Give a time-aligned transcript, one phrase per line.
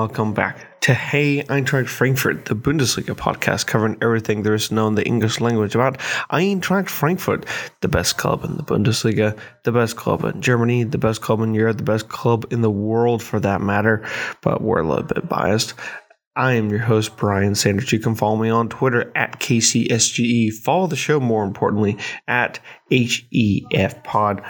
[0.00, 4.94] welcome back to Hey Eintracht Frankfurt, the Bundesliga podcast covering everything there is known in
[4.94, 5.98] the English language about
[6.30, 7.44] Eintracht Frankfurt,
[7.82, 11.52] the best club in the Bundesliga, the best club in Germany, the best club in
[11.52, 14.02] Europe, the best club in the world for that matter,
[14.40, 15.74] but we're a little bit biased.
[16.34, 17.92] I am your host, Brian Sanders.
[17.92, 20.54] You can follow me on Twitter at KCSGE.
[20.54, 22.58] Follow the show, more importantly, at
[22.90, 24.48] HEFPod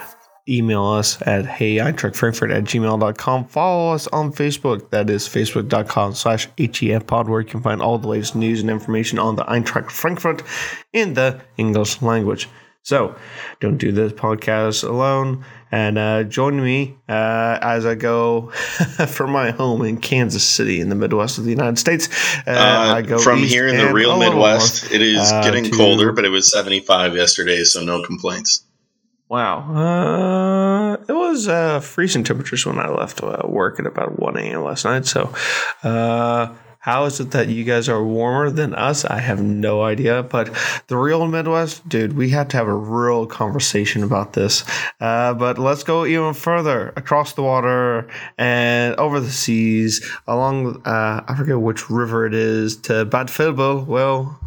[0.51, 3.45] email us at heyeintrachtfrankfurt at gmail.com.
[3.47, 4.91] Follow us on Facebook.
[4.91, 9.19] That is facebook.com slash HEFpod, where you can find all the latest news and information
[9.19, 10.43] on the Eintracht Frankfurt
[10.93, 12.49] in the English language.
[12.83, 13.15] So
[13.61, 18.49] don't do this podcast alone and uh, join me uh, as I go
[19.09, 22.09] from my home in Kansas City in the Midwest of the United States.
[22.47, 24.85] Uh, I go from here in the real Midwest.
[24.85, 28.65] North, it is uh, getting colder, but it was 75 yesterday, so no complaints.
[29.31, 29.61] Wow.
[29.73, 34.65] Uh, it was uh, freezing temperatures when I left uh, work at about 1 a.m.
[34.65, 35.07] last night.
[35.07, 35.33] So,
[35.85, 39.05] uh, how is it that you guys are warmer than us?
[39.05, 40.25] I have no idea.
[40.25, 40.53] But
[40.89, 44.65] the real Midwest, dude, we had to have a real conversation about this.
[44.99, 51.23] Uh, but let's go even further across the water and over the seas, along, uh,
[51.29, 53.87] I forget which river it is, to Bad Vilbel.
[53.87, 54.41] Well,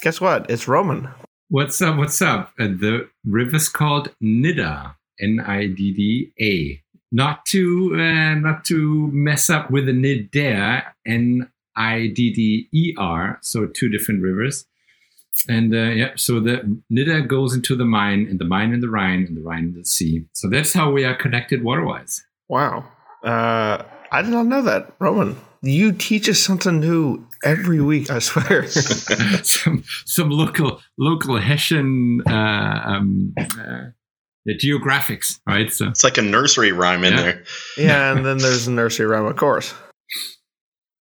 [0.00, 0.48] guess what?
[0.50, 1.10] It's Roman.
[1.48, 1.96] What's up?
[1.96, 2.50] What's up?
[2.58, 6.82] Uh, the river's called Nidda, N-I-D-D-A.
[7.12, 11.48] Not to uh, not to mess up with the Nidder, N-I-D-D-E-R.
[13.42, 14.66] So two different rivers.
[15.48, 18.90] And uh, yeah, so the Nidda goes into the Main, and the Main in the
[18.90, 20.24] Rhine, and the Rhine in the sea.
[20.32, 22.24] So that's how we are connected waterwise.
[22.48, 22.88] Wow.
[23.22, 25.36] Uh, I did not know that, Roman.
[25.62, 28.10] You teach us something new every week.
[28.10, 28.66] I swear.
[28.68, 33.90] some some local local Hessian uh, um, uh,
[34.44, 35.70] the geographics, right?
[35.72, 37.22] So it's like a nursery rhyme in yeah.
[37.22, 37.44] there.
[37.76, 39.74] yeah, and then there's a nursery rhyme, of course.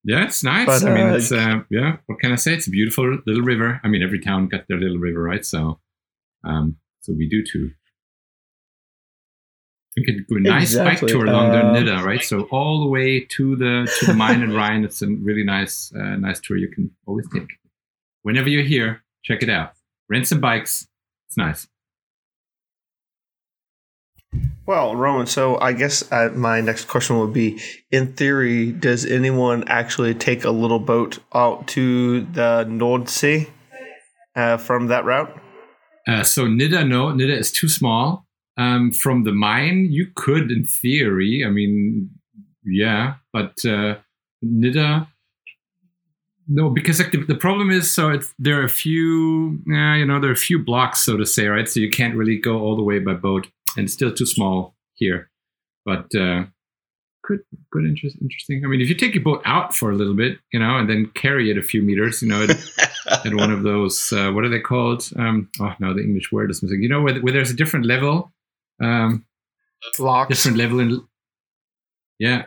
[0.04, 0.66] Yeah, it's nice.
[0.66, 1.98] But, I mean, uh, it's uh, yeah.
[2.08, 2.54] What can I say?
[2.54, 3.80] It's a beautiful little river.
[3.84, 5.46] I mean, every town got their little river, right?
[5.46, 5.80] So,
[6.44, 7.72] um, so we do too.
[9.96, 11.08] You could do a nice exactly.
[11.08, 12.22] bike tour along uh, the Nidda, right?
[12.22, 14.86] So all the way to the to the Main and Rhine.
[14.86, 17.50] It's a really nice uh, nice tour you can always take.
[18.22, 19.74] Whenever you're here, check it out.
[20.10, 20.88] Rent some bikes.
[21.28, 21.68] It's nice.
[24.66, 27.60] Well, Roman, so I guess uh, my next question would be
[27.90, 33.50] in theory, does anyone actually take a little boat out to the Nordsee
[34.36, 35.36] uh, from that route?
[36.08, 38.26] Uh, so Nidda, no, Nidda is too small.
[38.58, 41.44] Um, from the Main, you could, in theory.
[41.46, 42.10] I mean,
[42.64, 43.96] yeah, but uh,
[44.44, 45.08] Nidda,
[46.48, 50.06] no, because like the, the problem is, so it's there are a few, yeah, you
[50.06, 51.68] know, there are a few blocks, so to say, right?
[51.68, 53.48] So you can't really go all the way by boat,
[53.78, 55.30] and it's still too small here.
[55.86, 56.46] But uh,
[57.24, 57.40] good,
[57.72, 58.64] good, interest, interesting.
[58.66, 60.90] I mean, if you take your boat out for a little bit, you know, and
[60.90, 62.50] then carry it a few meters, you know, at,
[63.26, 65.10] at one of those, uh, what are they called?
[65.18, 66.84] Um, oh no, the English word is missing.
[66.84, 68.32] You know, where, where there's a different level
[68.82, 69.26] um,
[70.00, 70.30] Locks.
[70.30, 71.02] different level in
[72.20, 72.46] yeah.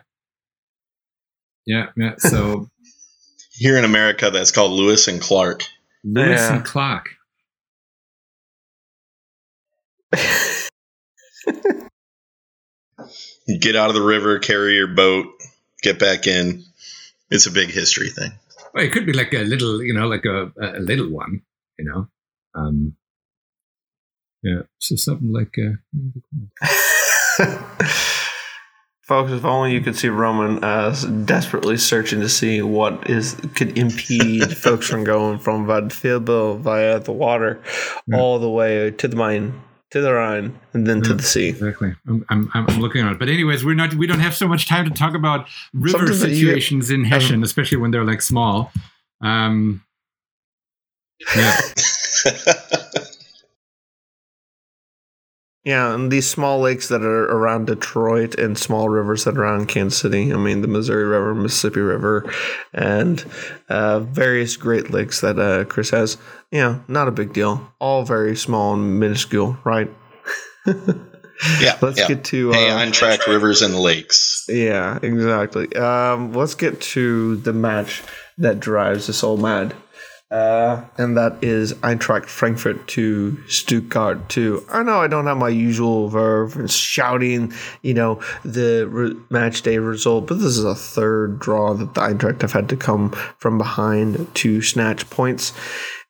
[1.66, 2.68] Yeah yeah so
[3.52, 5.64] here in america that's called lewis and clark.
[6.06, 6.56] Lewis yeah.
[6.56, 7.08] and clark.
[13.60, 15.26] Get out of the river carry your boat
[15.82, 16.64] get back in.
[17.30, 18.32] It's a big history thing.
[18.74, 21.42] Well it could be like a little you know like a, a little one
[21.78, 22.08] you know?
[22.54, 22.96] Um
[24.44, 25.54] yeah, so something like.
[25.58, 26.70] Uh,
[29.04, 30.90] Folks, if only you could see Roman uh,
[31.26, 37.12] desperately searching to see what is could impede folks from going from Vilbel via the
[37.12, 37.62] water
[38.06, 38.18] yeah.
[38.18, 39.60] all the way to the Main,
[39.90, 41.48] to the Rhine, and then yeah, to the sea.
[41.50, 41.94] Exactly.
[42.08, 43.18] I'm, I'm, I'm, looking at it.
[43.18, 43.92] But anyways, we're not.
[43.92, 47.36] We don't have so much time to talk about river Something situations you, in Hessian,
[47.36, 48.72] um, especially when they're like small.
[49.20, 49.84] Um,
[51.36, 51.60] yeah.
[55.64, 59.68] Yeah, and these small lakes that are around Detroit and small rivers that are around
[59.68, 60.30] Kansas City.
[60.30, 62.30] I mean, the Missouri River, Mississippi River,
[62.74, 63.24] and
[63.70, 66.18] uh, various Great Lakes that uh, Chris has.
[66.50, 67.72] Yeah, not a big deal.
[67.78, 69.90] All very small and minuscule, right?
[70.66, 71.78] yeah.
[71.80, 72.08] Let's yeah.
[72.08, 74.44] get to uh, hey, Eintracht rivers and lakes.
[74.50, 75.74] Yeah, exactly.
[75.76, 78.02] Um, let's get to the match
[78.36, 79.74] that drives us all mad.
[80.30, 84.66] Uh, and that is Eintracht Frankfurt to Stuttgart 2.
[84.70, 89.62] I know I don't have my usual verve and shouting, you know, the re- match
[89.62, 93.10] day result, but this is a third draw that the Eintracht have had to come
[93.38, 95.52] from behind to snatch points.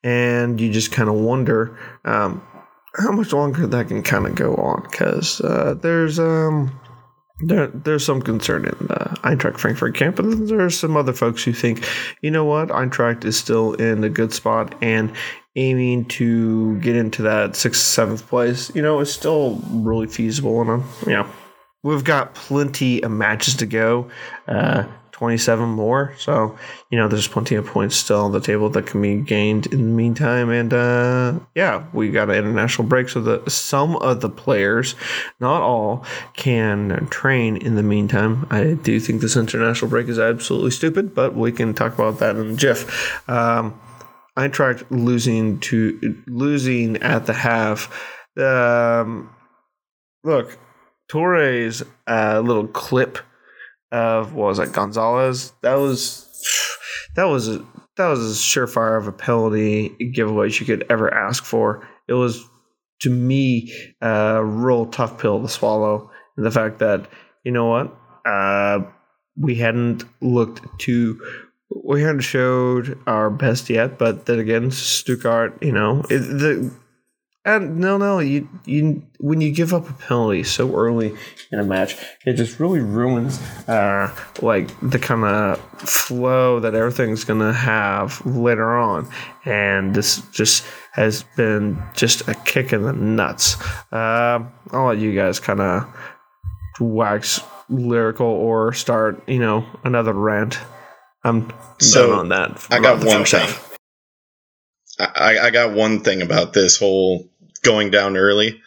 [0.02, 2.42] And you just kind of wonder um,
[2.94, 6.18] how much longer that can kind of go on because uh, there's.
[6.18, 6.78] Um,
[7.40, 11.52] there, there's some concern in the Eintracht Frankfurt camp, but there's some other folks who
[11.52, 11.86] think,
[12.20, 15.12] you know what, Eintracht is still in a good spot and
[15.56, 18.74] aiming to get into that sixth, seventh place.
[18.74, 20.82] You know, is still really feasible, and
[21.12, 21.26] know,
[21.82, 24.10] we've got plenty of matches to go.
[24.46, 24.84] Uh,
[25.14, 26.12] 27 more.
[26.18, 26.58] So,
[26.90, 29.78] you know, there's plenty of points still on the table that can be gained in
[29.78, 30.50] the meantime.
[30.50, 33.08] And uh, yeah, we got an international break.
[33.08, 34.96] So that some of the players,
[35.38, 38.44] not all, can train in the meantime.
[38.50, 42.34] I do think this international break is absolutely stupid, but we can talk about that
[42.34, 43.28] in a jiff.
[43.28, 43.80] Um,
[44.36, 47.88] Eintracht losing to losing at the half.
[48.36, 49.30] Um,
[50.24, 50.58] look,
[51.08, 53.18] Touré's uh, little clip
[53.94, 55.52] of what was it Gonzalez.
[55.62, 56.28] That was
[57.14, 57.64] that was a,
[57.96, 61.86] that was a surefire of a penalty giveaways you could ever ask for.
[62.08, 62.44] It was
[63.02, 66.10] to me a real tough pill to swallow.
[66.36, 67.08] And the fact that
[67.44, 67.96] you know what
[68.26, 68.80] uh,
[69.36, 71.20] we hadn't looked too
[71.84, 76.72] we hadn't showed our best yet, but then again, Stuttgart, you know, it, the
[77.44, 81.14] and no, no, you you when you give up a penalty so early
[81.52, 83.38] in a match, it just really ruins
[83.68, 89.10] uh, like the kind of flow that everything's gonna have later on.
[89.44, 93.60] And this just has been just a kick in the nuts.
[93.92, 95.86] Uh, I'll let you guys kind of
[96.80, 100.58] wax lyrical or start, you know, another rant.
[101.24, 102.66] I'm so done on that.
[102.70, 103.54] I got one thing.
[104.98, 107.28] I, I got one thing about this whole
[107.64, 108.60] going down early.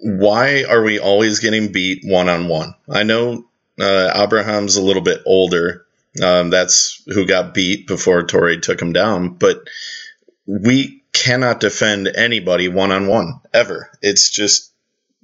[0.00, 2.74] Why are we always getting beat one on one?
[2.88, 3.44] I know
[3.80, 5.86] uh, Abraham's a little bit older.
[6.22, 9.34] Um, that's who got beat before Touré took him down.
[9.34, 9.68] But
[10.46, 13.90] we cannot defend anybody one on one ever.
[14.02, 14.72] It's just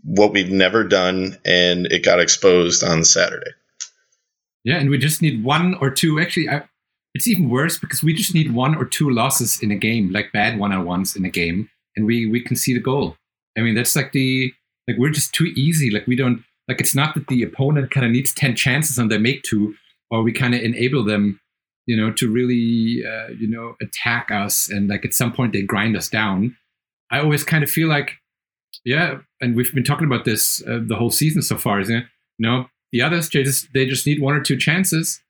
[0.04, 3.50] what we've never done, and it got exposed on Saturday.
[4.64, 6.20] Yeah, and we just need one or two.
[6.20, 6.62] Actually, I,
[7.14, 10.32] it's even worse because we just need one or two losses in a game, like
[10.32, 13.16] bad one on ones in a game, and we we can see the goal.
[13.56, 14.52] I mean, that's like the
[14.88, 15.90] like we're just too easy.
[15.90, 19.10] Like we don't like it's not that the opponent kind of needs ten chances and
[19.10, 19.74] they make two,
[20.10, 21.40] or we kind of enable them,
[21.86, 25.62] you know, to really uh, you know attack us and like at some point they
[25.62, 26.56] grind us down.
[27.10, 28.14] I always kind of feel like,
[28.84, 32.04] yeah, and we've been talking about this uh, the whole season so far, isn't it?
[32.38, 35.22] You know, the others they just they just need one or two chances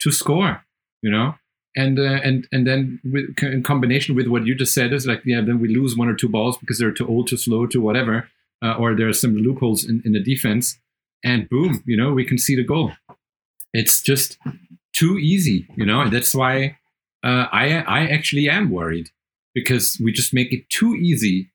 [0.00, 0.64] to score.
[1.02, 1.34] You know,
[1.76, 5.22] and uh, and and then with, in combination with what you just said is like
[5.24, 7.80] yeah then we lose one or two balls because they're too old too slow too
[7.80, 8.28] whatever
[8.62, 10.78] uh, or there are some loopholes in, in the defense.
[11.24, 12.92] And boom you know we can see the goal.
[13.72, 14.38] It's just
[14.92, 16.78] too easy you know and that's why
[17.24, 19.10] uh, I I actually am worried
[19.54, 21.50] because we just make it too easy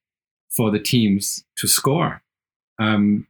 [0.56, 2.22] for the teams to score.
[2.80, 3.28] Um,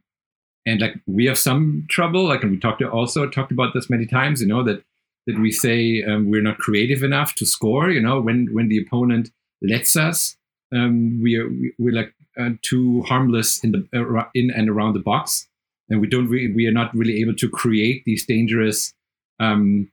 [0.64, 3.88] and like we have some trouble like and we talked to also talked about this
[3.88, 4.84] many times you know that
[5.28, 7.90] that we say um, we're not creative enough to score.
[7.90, 9.30] You know, when when the opponent
[9.62, 10.36] lets us,
[10.74, 11.48] um, we are
[11.78, 15.46] we're like uh, too harmless in the uh, in and around the box,
[15.90, 18.94] and we don't really we are not really able to create these dangerous
[19.38, 19.92] um,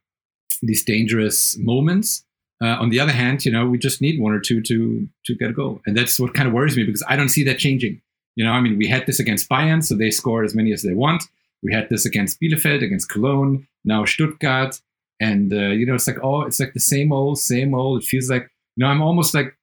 [0.62, 2.24] these dangerous moments.
[2.62, 5.34] Uh, on the other hand, you know, we just need one or two to to
[5.34, 7.58] get a goal, and that's what kind of worries me because I don't see that
[7.58, 8.00] changing.
[8.36, 10.82] You know, I mean, we had this against Bayern, so they score as many as
[10.82, 11.24] they want.
[11.62, 14.80] We had this against Bielefeld, against Cologne, now Stuttgart
[15.20, 18.02] and uh, you know it's like oh it's like the same old same old.
[18.02, 19.56] It feels like you know i'm almost like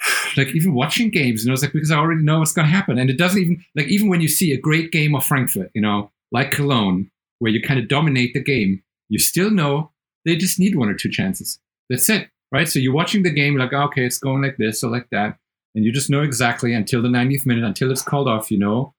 [0.36, 2.72] like even watching games you know it's like because i already know what's going to
[2.72, 2.98] happen.
[2.98, 5.82] And it doesn't even like even when you see a great game of frankfurt you
[5.82, 9.90] know like cologne where you kind of dominate the game you still know
[10.24, 11.58] they just need one or two chances.
[11.88, 12.68] That's it right?
[12.68, 15.36] So you're watching the game like okay it's going like this or like that
[15.74, 18.94] and you just know exactly until the 90th minute until it's called off you know?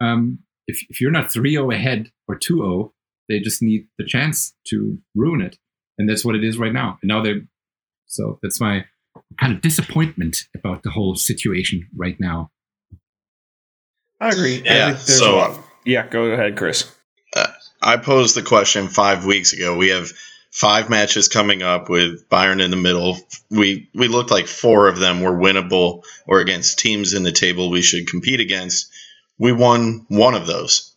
[0.00, 2.92] Um, if, if you're not 3-0 ahead or 2-0
[3.28, 5.58] they just need the chance to ruin it,
[5.98, 6.98] and that's what it is right now.
[7.02, 7.42] And now they're
[8.06, 8.84] so that's my
[9.40, 12.50] kind of disappointment about the whole situation right now.
[14.20, 14.62] I agree.
[14.64, 14.88] Yeah.
[14.88, 16.92] I so yeah, go ahead, Chris.
[17.34, 17.46] Uh,
[17.80, 19.76] I posed the question five weeks ago.
[19.76, 20.10] We have
[20.50, 23.18] five matches coming up with Bayern in the middle.
[23.50, 27.70] We we looked like four of them were winnable or against teams in the table
[27.70, 28.90] we should compete against.
[29.38, 30.87] We won one of those.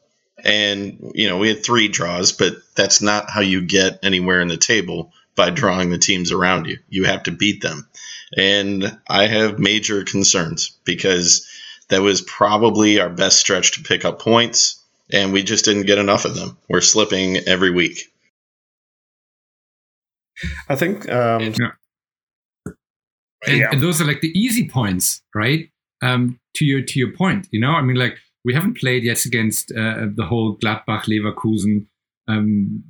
[0.44, 4.48] And, you know, we had three draws, but that's not how you get anywhere in
[4.48, 6.78] the table by drawing the teams around you.
[6.90, 7.88] You have to beat them.
[8.38, 11.48] And I have major concerns because
[11.90, 14.82] that was probably our best stretch to pick up points,
[15.12, 16.58] and we just didn't get enough of them.
[16.70, 18.12] We're slipping every week.
[20.70, 21.10] I think.
[21.10, 21.72] Um, yeah.
[23.46, 23.70] And, yeah.
[23.72, 25.70] and, those are like the easy points, right?
[26.02, 29.26] Um, to your to your point, you know, I mean, like we haven't played yet
[29.26, 31.86] against uh, the whole Gladbach, Leverkusen,
[32.28, 32.84] um,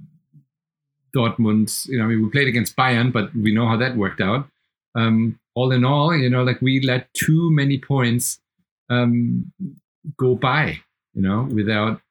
[1.16, 1.88] Dortmund.
[1.88, 4.48] You know, I mean, we played against Bayern, but we know how that worked out.
[4.96, 8.40] Um, all in all, you know, like we let too many points
[8.90, 9.52] um,
[10.18, 10.80] go by,
[11.14, 12.02] you know, without.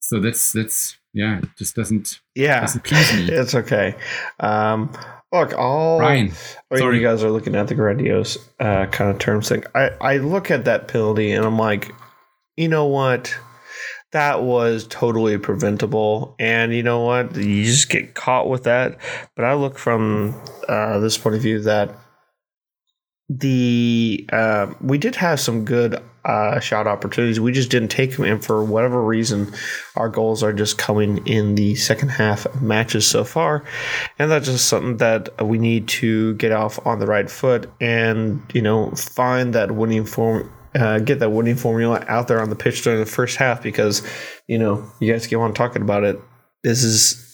[0.00, 3.28] So that's that's yeah, it just doesn't Yeah, doesn't please me.
[3.34, 3.94] it's okay.
[4.38, 4.92] Um,
[5.32, 6.32] look, all Ryan, I mean,
[6.76, 6.96] sorry.
[6.96, 9.64] you guys are looking at the grandiose uh, kind of terms thing.
[9.74, 11.92] I, I look at that penalty and I'm like,
[12.56, 13.34] you know what?
[14.12, 16.34] That was totally preventable.
[16.38, 17.36] And you know what?
[17.36, 18.98] You just get caught with that.
[19.36, 20.34] But I look from
[20.68, 21.96] uh, this point of view that
[23.28, 27.40] the uh, we did have some good uh, shot opportunities.
[27.40, 29.52] We just didn't take them, and for whatever reason,
[29.96, 33.64] our goals are just coming in the second half matches so far,
[34.18, 38.42] and that's just something that we need to get off on the right foot, and
[38.52, 40.52] you know find that winning form.
[40.72, 44.06] Uh, get that winning formula out there on the pitch during the first half because
[44.46, 46.20] you know you guys keep on talking about it.
[46.62, 47.26] This is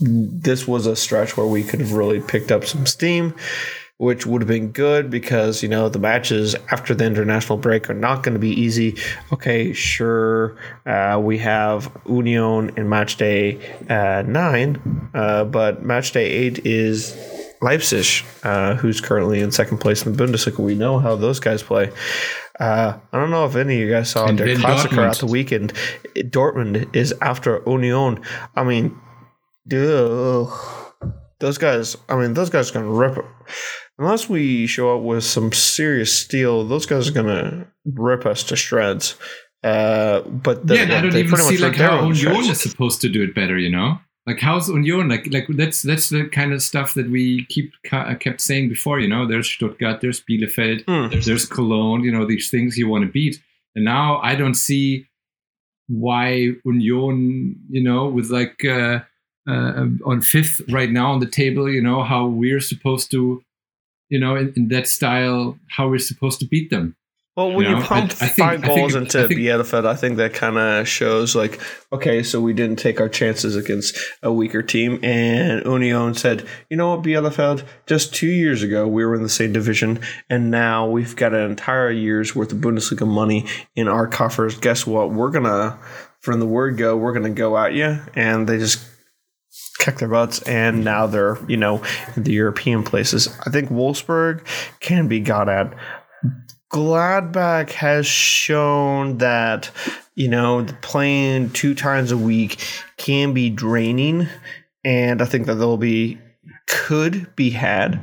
[0.00, 3.34] this was a stretch where we could have really picked up some steam
[3.98, 7.94] which would have been good because you know the matches after the international break are
[7.94, 8.96] not going to be easy.
[9.32, 13.58] Okay, sure, uh, we have Union in match day
[13.88, 17.16] uh, nine, uh, but match day eight is
[17.62, 20.58] Leipzig, uh, who's currently in second place in the Bundesliga.
[20.58, 21.90] We know how those guys play.
[22.58, 25.72] Uh, I don't know if any of you guys saw And Klassiker at the weekend.
[26.16, 28.20] Dortmund is after Union.
[28.54, 29.00] I mean,
[29.66, 30.48] dude,
[31.40, 31.96] those guys.
[32.08, 33.24] I mean, those guys are gonna rip it.
[33.98, 38.56] Unless we show up with some serious steel, those guys are gonna rip us to
[38.56, 39.14] shreds.
[39.62, 43.08] Uh, but the, yeah, and I don't even see like how Union is supposed to
[43.08, 43.56] do it better.
[43.56, 45.08] You know, like how's Union?
[45.08, 48.98] Like like that's that's the kind of stuff that we keep ca- kept saying before.
[48.98, 51.20] You know, there's Stuttgart, there's Bielefeld, Hmm.
[51.20, 52.02] there's Cologne.
[52.02, 53.40] You know, these things you want to beat,
[53.76, 55.06] and now I don't see
[55.88, 57.56] why Union.
[57.70, 58.64] You know, with like.
[58.64, 59.00] Uh,
[59.46, 63.42] uh, on fifth right now on the table, you know how we're supposed to,
[64.14, 66.94] you know, in, in that style, how we're supposed to beat them.
[67.36, 69.86] Well, when You you, pump I- I five I think- goals I into think- Bielefeld,
[69.86, 71.58] I think that kind of shows like,
[71.92, 75.00] okay, so we didn't take our chances against a weaker team.
[75.02, 79.28] And Union said, you know what, Bielefeld, just two years ago we were in the
[79.28, 79.98] same division,
[80.30, 84.56] and now we've got an entire year's worth of Bundesliga money in our coffers.
[84.56, 85.10] Guess what?
[85.10, 85.76] We're gonna,
[86.20, 88.78] from the word go, we're gonna go at you, and they just
[89.78, 91.82] kick their butts, and now they're you know
[92.16, 93.28] the European places.
[93.46, 94.46] I think Wolfsburg
[94.80, 95.74] can be got at.
[96.72, 99.70] Gladbach has shown that
[100.14, 102.58] you know playing two times a week
[102.96, 104.28] can be draining,
[104.84, 106.18] and I think that they'll be
[106.66, 108.00] could be had.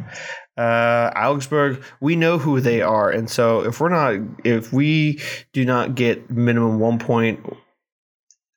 [0.58, 5.20] Uh, Augsburg, we know who they are, and so if we're not, if we
[5.54, 7.40] do not get minimum one point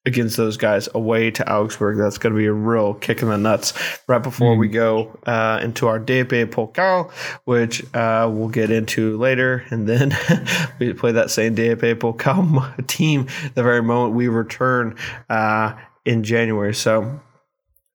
[0.06, 3.38] against those guys away to Augsburg, that's going to be a real kick in the
[3.38, 3.72] nuts
[4.06, 7.10] right before we go uh, into our DFB Pokal,
[7.44, 9.64] which uh, we'll get into later.
[9.70, 10.16] And then
[10.78, 14.96] we play that same DFB Pokal team the very moment we return
[15.28, 16.74] uh, in January.
[16.74, 17.20] So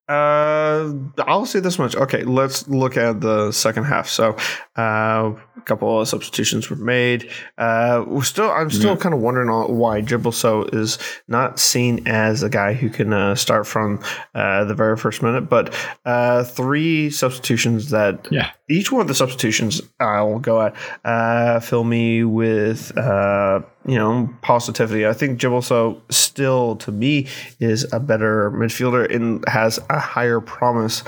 [0.09, 1.95] uh, I'll say this much.
[1.95, 4.09] Okay, let's look at the second half.
[4.09, 4.35] So,
[4.75, 7.29] uh, a couple of substitutions were made.
[7.59, 10.97] Uh, we're still, I'm still kind of wondering on why Djibril Sow is
[11.27, 15.49] not seen as a guy who can uh, start from uh, the very first minute.
[15.49, 15.75] But
[16.05, 18.49] uh, three substitutions that Yeah.
[18.69, 23.95] Each one of the substitutions I will go at uh, fill me with uh, you
[23.95, 25.07] know positivity.
[25.07, 27.27] I think Djibril Sow still to me
[27.59, 31.03] is a better midfielder and has a higher promise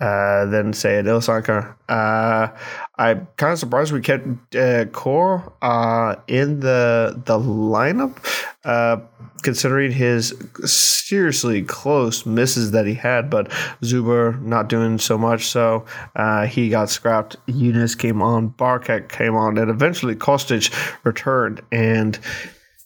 [0.00, 1.76] uh, than say an.
[1.88, 2.48] Uh,
[2.96, 8.16] I'm kind of surprised we kept uh, Kohr uh, in the the lineup,
[8.64, 8.98] uh,
[9.42, 13.30] considering his seriously close misses that he had.
[13.30, 13.50] But
[13.82, 15.84] Zuber not doing so much, so
[16.16, 17.36] uh, he got scrapped.
[17.46, 20.72] Younes came on, Barkok came on, and eventually Kostic
[21.04, 21.62] returned.
[21.70, 22.18] And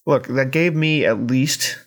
[0.07, 1.79] look, that gave me at least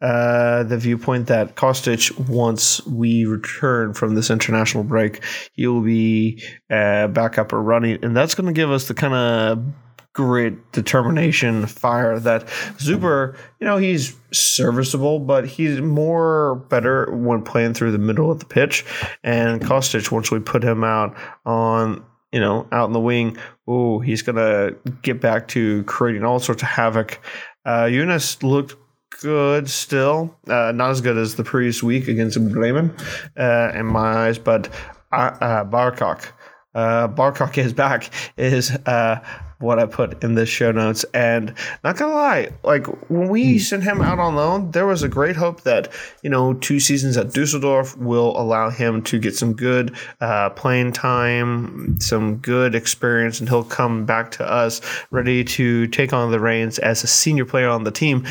[0.00, 6.42] uh, the viewpoint that Kostic, once we return from this international break, he will be
[6.70, 9.64] uh, back up and running, and that's going to give us the kind of
[10.12, 12.46] grit, determination, fire that
[12.78, 18.40] Zuber, you know, he's serviceable, but he's more better when playing through the middle of
[18.40, 18.84] the pitch.
[19.22, 23.36] And Kostic, once we put him out on you know, out in the wing,
[23.66, 27.18] oh, he's gonna get back to creating all sorts of havoc.
[27.64, 28.76] Uh, Younes looked
[29.20, 32.94] good still, uh, not as good as the previous week against Bremen,
[33.36, 34.68] uh, in my eyes, but
[35.12, 36.32] uh, uh, Barkok.
[36.74, 39.20] Uh, Barkok is back is uh,
[39.58, 41.04] what I put in the show notes.
[41.14, 45.08] And not gonna lie, like when we sent him out on loan, there was a
[45.08, 49.54] great hope that you know two seasons at Dusseldorf will allow him to get some
[49.54, 55.86] good uh, playing time, some good experience, and he'll come back to us ready to
[55.88, 58.26] take on the reins as a senior player on the team.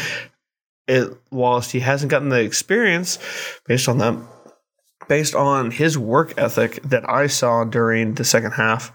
[0.88, 3.20] It, whilst he hasn't gotten the experience
[3.68, 4.18] based on that
[5.10, 8.94] based on his work ethic that I saw during the second half,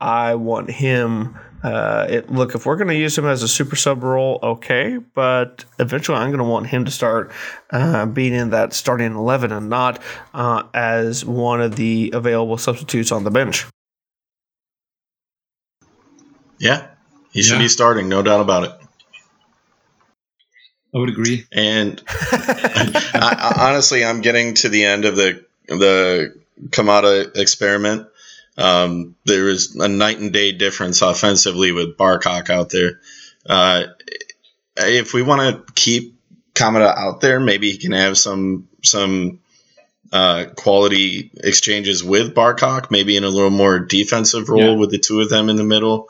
[0.00, 1.38] I want him.
[1.62, 4.96] Uh, it, look, if we're going to use him as a super sub role, okay,
[4.96, 7.30] but eventually I'm going to want him to start
[7.70, 10.02] uh, being in that starting 11 and not
[10.32, 13.66] uh, as one of the available substitutes on the bench.
[16.58, 16.88] Yeah,
[17.30, 17.64] he should yeah.
[17.64, 18.72] be starting, no doubt about it.
[20.94, 21.46] I would agree.
[21.52, 25.44] And I, honestly, I'm getting to the end of the
[25.78, 26.34] the
[26.68, 28.08] Kamada experiment.
[28.58, 33.00] Um, there is a night and day difference offensively with Barkok out there.
[33.48, 33.84] Uh,
[34.76, 36.18] if we want to keep
[36.54, 39.40] Kamada out there, maybe he can have some some
[40.12, 44.74] uh, quality exchanges with Barkok, maybe in a little more defensive role yeah.
[44.74, 46.08] with the two of them in the middle.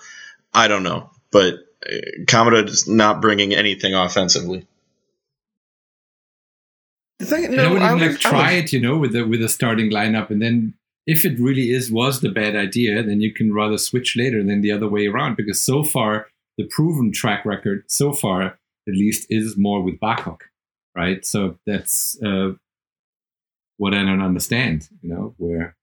[0.53, 1.55] I don't know, but
[1.87, 4.67] uh, Kamada is not bringing anything offensively.
[7.21, 9.43] The thing, no, I would even I like try it, you know, with the with
[9.43, 10.73] a starting lineup, and then
[11.07, 14.63] if it really is was the bad idea, then you can rather switch later than
[14.63, 15.37] the other way around.
[15.37, 18.59] Because so far, the proven track record so far,
[18.89, 20.45] at least, is more with Barkok,
[20.97, 21.25] right?
[21.27, 22.53] So that's uh,
[23.77, 25.77] what I don't understand, you know, where.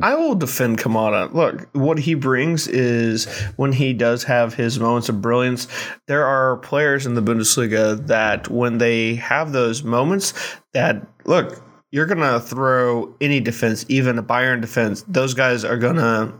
[0.00, 1.32] I will defend Kamada.
[1.32, 5.66] Look, what he brings is when he does have his moments of brilliance,
[6.06, 10.34] there are players in the Bundesliga that when they have those moments
[10.72, 11.60] that look,
[11.90, 16.32] you're gonna throw any defense, even a Bayern defense, those guys are gonna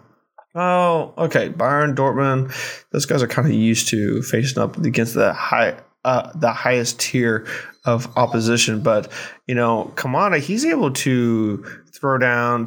[0.55, 1.49] Oh, okay.
[1.49, 2.55] Bayern, Dortmund,
[2.91, 7.01] those guys are kind of used to facing up against the high uh, the highest
[7.01, 7.47] tier
[7.85, 8.83] of opposition.
[8.83, 9.11] But
[9.47, 12.67] you know, Kamada, he's able to throw down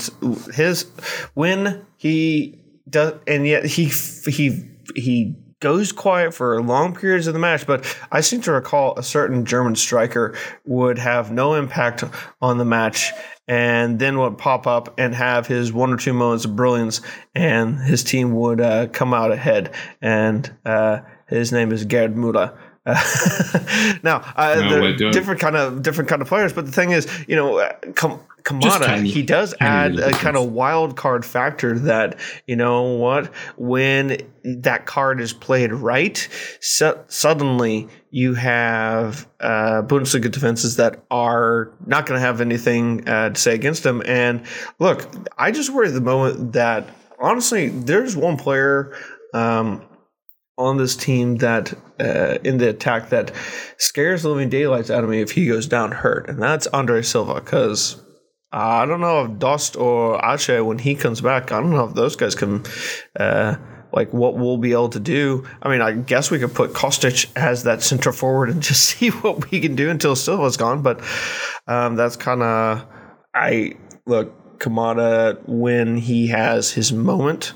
[0.53, 0.85] his
[1.33, 2.59] when he
[2.89, 3.85] does, and yet he
[4.27, 7.65] he he goes quiet for long periods of the match.
[7.65, 10.35] But I seem to recall a certain German striker
[10.65, 12.03] would have no impact
[12.41, 13.11] on the match.
[13.47, 17.01] And then would pop up and have his one or two moments of brilliance,
[17.35, 19.71] and his team would uh, come out ahead.
[20.01, 22.57] And uh, his name is Gerd Müller.
[24.03, 27.35] now, uh, no, different kind of different kind of players, but the thing is, you
[27.35, 32.83] know, uh, Kamada, he does add a kind of wild card factor that you know
[32.83, 41.03] what when that card is played right, so suddenly you have uh, Bundesliga defenses that
[41.09, 44.03] are not going to have anything uh, to say against them.
[44.05, 44.45] And
[44.77, 46.87] look, I just worry the moment that
[47.19, 48.95] honestly, there's one player.
[49.33, 49.81] Um,
[50.57, 53.31] on this team that uh, in the attack that
[53.77, 57.01] scares the living daylights out of me if he goes down hurt, and that's Andre
[57.01, 57.35] Silva.
[57.35, 58.01] Because
[58.51, 61.93] I don't know if Dost or Ache when he comes back, I don't know if
[61.93, 62.63] those guys can.
[63.19, 63.57] Uh,
[63.93, 65.47] like what we'll be able to do.
[65.61, 69.07] I mean, I guess we could put Kostic as that center forward and just see
[69.09, 70.81] what we can do until Silva's gone.
[70.81, 70.99] But
[71.65, 72.85] um, that's kind of
[73.33, 77.53] I look Kamada when he has his moment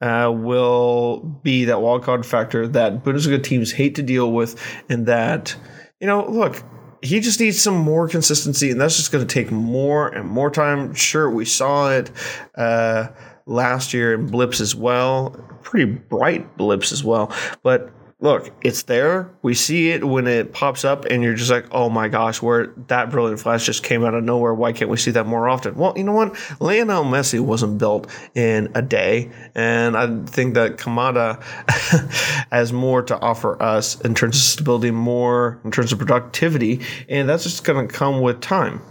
[0.00, 5.06] uh, will be that wild card factor that Bundesliga teams hate to deal with, and
[5.06, 5.56] that
[6.00, 6.62] you know, look,
[7.02, 10.50] he just needs some more consistency, and that's just going to take more and more
[10.50, 10.94] time.
[10.94, 12.10] Sure, we saw it
[12.56, 13.08] uh,
[13.46, 15.30] last year in blips as well,
[15.62, 17.32] pretty bright blips as well,
[17.62, 19.30] but look, it's there.
[19.42, 22.68] We see it when it pops up, and you're just like, oh my gosh, where
[22.88, 24.54] that brilliant flash just came out of nowhere.
[24.54, 25.76] Why can't we see that more often?
[25.76, 26.36] Well, you know what?
[26.60, 31.42] Lionel Messi wasn't built in a day, and I think that Kamada
[32.52, 37.28] has more to offer us in terms of stability, more in terms of productivity, and
[37.28, 38.82] that's just going to come with time.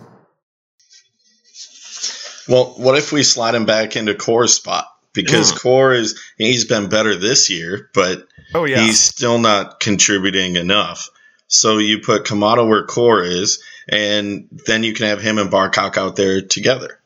[2.47, 4.87] Well, what if we slide him back into Kohr spot?
[5.17, 5.59] Because mm.
[5.59, 11.09] Kohr is he's been better this year, but Oh yeah, he's still not contributing enough.
[11.47, 15.97] So you put Kamada where Kohr is, and then you can have him and Barkok
[15.97, 16.99] out there together.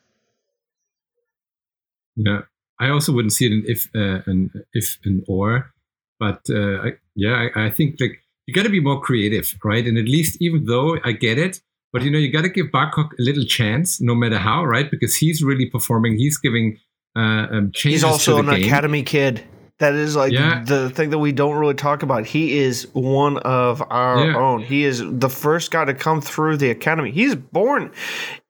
[2.16, 2.42] Yeah,
[2.78, 5.72] I also wouldn't see it in if uh, an if an or,
[6.20, 9.86] but uh, I, yeah, I, I think like you got to be more creative, right?
[9.86, 11.60] And at least even though I get it,
[11.92, 14.90] but you know you got to give Barkok a little chance, no matter how, right?
[14.90, 16.18] Because he's really performing.
[16.18, 16.78] He's giving
[17.16, 17.72] uh, um.
[17.74, 18.64] He's also an game.
[18.64, 19.42] academy kid.
[19.78, 20.62] That is like Yeah.
[20.64, 22.24] the thing that we don't really talk about.
[22.26, 24.36] He is one of our Yeah.
[24.36, 24.60] own.
[24.62, 27.10] He is the first guy to come through the academy.
[27.10, 27.90] He's born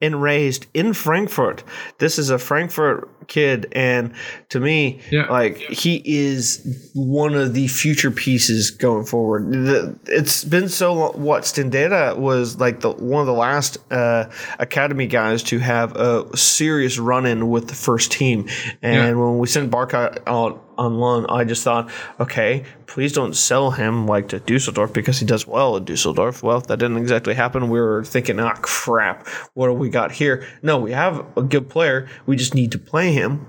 [0.02, 1.62] and raised in Frankfurt.
[1.98, 4.10] This is a Frankfurt kid, and
[4.50, 5.26] to me, Yeah.
[5.30, 9.52] like he is one of the future pieces going forward.
[9.52, 11.12] The, it's been so long.
[11.12, 14.24] What Stendera was like the one of the last uh,
[14.58, 18.46] academy guys to have a serious run in with the first team,
[18.82, 23.70] and when we sent Barkok out on loan, I just thought, okay, please don't sell
[23.70, 26.42] him like to Dusseldorf because he does well at Dusseldorf.
[26.42, 27.70] Well, that didn't exactly happen.
[27.70, 30.46] We were thinking, ah, crap, what do we got here?
[30.62, 32.08] No, we have a good player.
[32.26, 33.46] We just need to play him.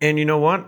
[0.00, 0.66] And you know what?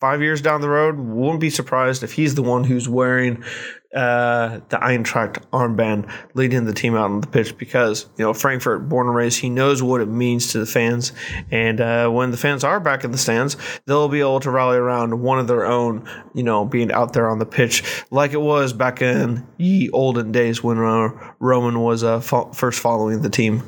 [0.00, 3.44] Five years down the road, wouldn't be surprised if he's the one who's wearing
[3.94, 8.88] uh, the Eintracht armband, leading the team out on the pitch because you know Frankfurt,
[8.88, 11.12] born and raised, he knows what it means to the fans,
[11.50, 14.76] and uh, when the fans are back in the stands, they'll be able to rally
[14.76, 18.40] around one of their own, you know, being out there on the pitch like it
[18.40, 23.30] was back in ye olden days when uh, Roman was uh, fo- first following the
[23.30, 23.62] team.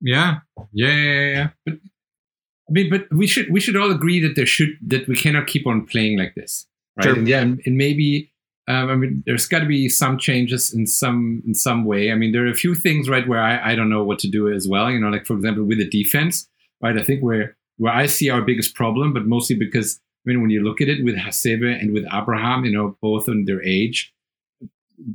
[0.00, 0.36] Yeah,
[0.72, 1.48] yeah, yeah, yeah, yeah.
[1.64, 5.16] But I mean, but we should we should all agree that there should that we
[5.16, 7.04] cannot keep on playing like this, right?
[7.04, 7.14] Sure.
[7.16, 8.32] And yeah, and maybe
[8.68, 12.12] um, I mean, there's got to be some changes in some in some way.
[12.12, 14.28] I mean, there are a few things right where I, I don't know what to
[14.28, 14.90] do as well.
[14.90, 16.46] You know, like for example with the defense,
[16.82, 16.98] right?
[16.98, 20.50] I think where where I see our biggest problem, but mostly because I mean, when
[20.50, 24.12] you look at it with Hasebe and with Abraham, you know, both in their age,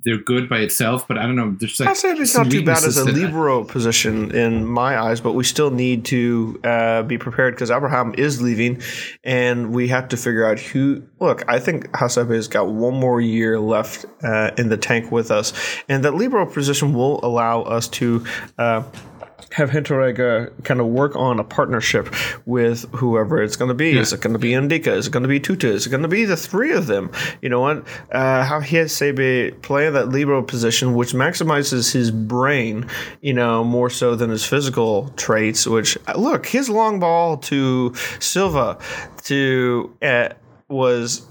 [0.03, 1.07] they're good by itself.
[1.07, 3.13] But I don't know, there's like I'd say it's not too bad as a I-
[3.13, 8.13] libero position in my eyes, but we still need to uh, be prepared because Abraham
[8.17, 8.81] is leaving,
[9.23, 11.03] and we have to figure out who.
[11.19, 15.31] Look, I think Hasebe has got one more year left uh, in the tank with
[15.31, 15.53] us,
[15.87, 18.25] and that libero position will allow us to.
[18.57, 18.83] Uh,
[19.51, 22.13] have Hinteregger kind of work on a partnership
[22.45, 23.97] with whoever it's going to be.
[23.97, 24.87] Is it going to be N'Dicka?
[24.87, 25.65] Is it going to be Tuta?
[25.65, 27.11] Is it going to be the three of them?
[27.41, 27.85] You know what?
[28.11, 32.87] Uh, how he Hasebe play that libero position, which maximizes his brain,
[33.21, 35.65] you know, more so than his physical traits.
[35.67, 38.77] Which look, his long ball to Silva
[39.23, 40.29] to uh,
[40.67, 41.27] was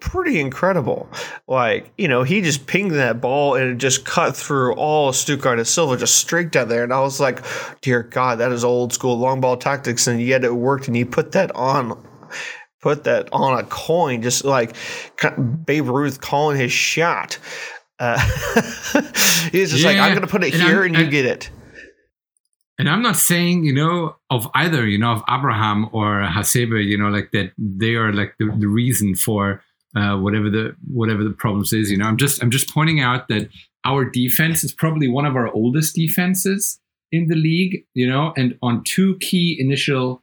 [0.00, 1.08] pretty incredible.
[1.48, 5.16] Like, you know, he just pinged that ball and it just cut through all of
[5.16, 6.84] Stuttgart and Silva just straight down there.
[6.84, 7.44] And I was like,
[7.80, 10.06] dear God, that is old school long ball tactics.
[10.06, 10.86] And yet it worked.
[10.86, 12.00] And he put that on.
[12.80, 14.76] Put that on a coin, just like
[15.64, 17.38] Babe Ruth calling his shot.
[17.98, 18.18] Uh,
[19.52, 21.10] he's just like, Yeah, I'm going to put it and here I'm- and you and-
[21.10, 21.50] get it.
[22.78, 26.98] And I'm not saying, you know, of either, you know, of Abraham or Hasebe, you
[26.98, 29.62] know, like that they are like the, the reason for
[29.96, 31.90] uh, whatever the whatever the problems is.
[31.90, 33.48] You know, I'm just I'm just pointing out that
[33.84, 36.80] our defense is probably one of our oldest defenses
[37.12, 37.84] in the league.
[37.94, 40.22] You know, and on two key initial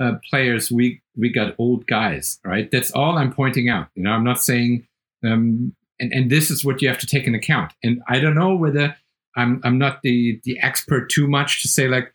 [0.00, 2.40] uh, players, we we got old guys.
[2.44, 3.88] Right, that's all I'm pointing out.
[3.94, 4.88] You know, I'm not saying,
[5.24, 7.72] um, and and this is what you have to take in account.
[7.84, 8.96] And I don't know whether
[9.36, 12.12] I'm I'm not the the expert too much to say like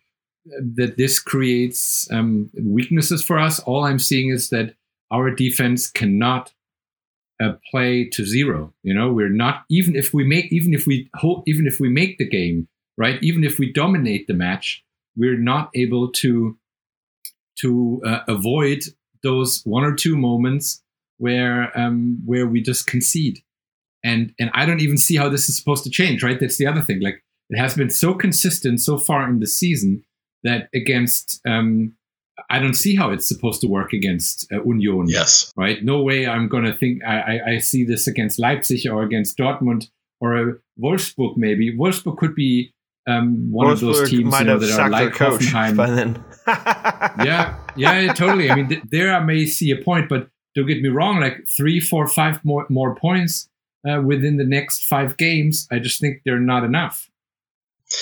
[0.74, 3.60] that this creates um, weaknesses for us.
[3.60, 4.74] All I'm seeing is that
[5.10, 6.52] our defense cannot
[7.42, 8.72] uh, play to zero.
[8.82, 11.88] You know, we're not even if we make even if we hold even if we
[11.88, 14.84] make the game right, even if we dominate the match,
[15.16, 16.56] we're not able to
[17.60, 18.84] to uh, avoid
[19.22, 20.82] those one or two moments
[21.18, 23.42] where um, where we just concede
[24.04, 26.22] and and I don't even see how this is supposed to change.
[26.22, 27.00] Right, that's the other thing.
[27.00, 30.04] Like it has been so consistent so far in the season
[30.44, 31.94] that against um,
[32.50, 35.06] I don't see how it's supposed to work against uh, Union.
[35.08, 35.52] Yes.
[35.56, 36.26] Right, no way.
[36.26, 39.88] I'm gonna think I, I I see this against Leipzig or against Dortmund
[40.20, 41.36] or uh, Wolfsburg.
[41.36, 42.72] Maybe Wolfsburg could be
[43.08, 46.24] um, one of those teams you know, that are like coach Hoffenheim by then.
[46.46, 48.50] yeah, yeah, yeah, totally.
[48.50, 51.20] I mean, th- there I may see a point, but don't get me wrong.
[51.20, 53.48] Like three, four, five more more points
[53.88, 57.10] uh, within the next five games, I just think they're not enough.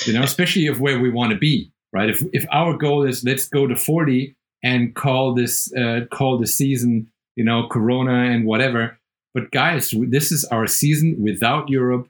[0.06, 2.08] You know, especially if where we want to be, right?
[2.08, 6.46] If if our goal is let's go to forty and call this uh, call the
[6.46, 8.98] season, you know, Corona and whatever.
[9.34, 12.08] But guys, this is our season without Europe,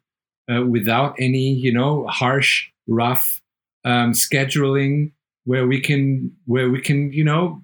[0.52, 3.40] uh, without any, you know, harsh, rough
[3.84, 5.12] um, scheduling
[5.44, 7.62] where we can where we can you know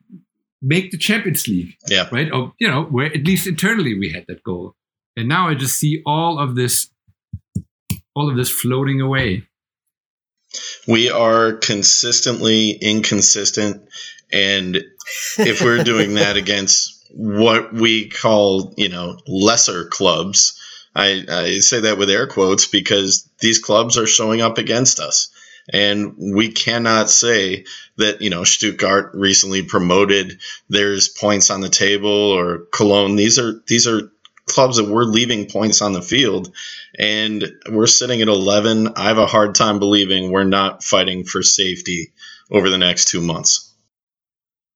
[0.61, 2.09] make the Champions League, Yeah.
[2.11, 2.31] right?
[2.33, 4.75] Or you know where at least internally we had that goal,
[5.21, 6.89] and now I just see all of this,
[8.17, 9.45] all of this floating away.
[10.89, 13.89] We are consistently inconsistent.
[14.33, 14.83] And
[15.39, 20.59] if we're doing that against what we call, you know, lesser clubs,
[20.95, 25.29] I, I say that with air quotes because these clubs are showing up against us.
[25.73, 27.65] And we cannot say
[27.99, 33.15] that, you know, Stuttgart recently promoted, there's points on the table or Cologne.
[33.15, 34.11] These are, these are
[34.51, 36.55] clubs that we're leaving points on the field
[36.99, 38.89] and we're sitting at 11.
[38.97, 42.13] I have a hard time believing we're not fighting for safety
[42.51, 43.73] over the next two months.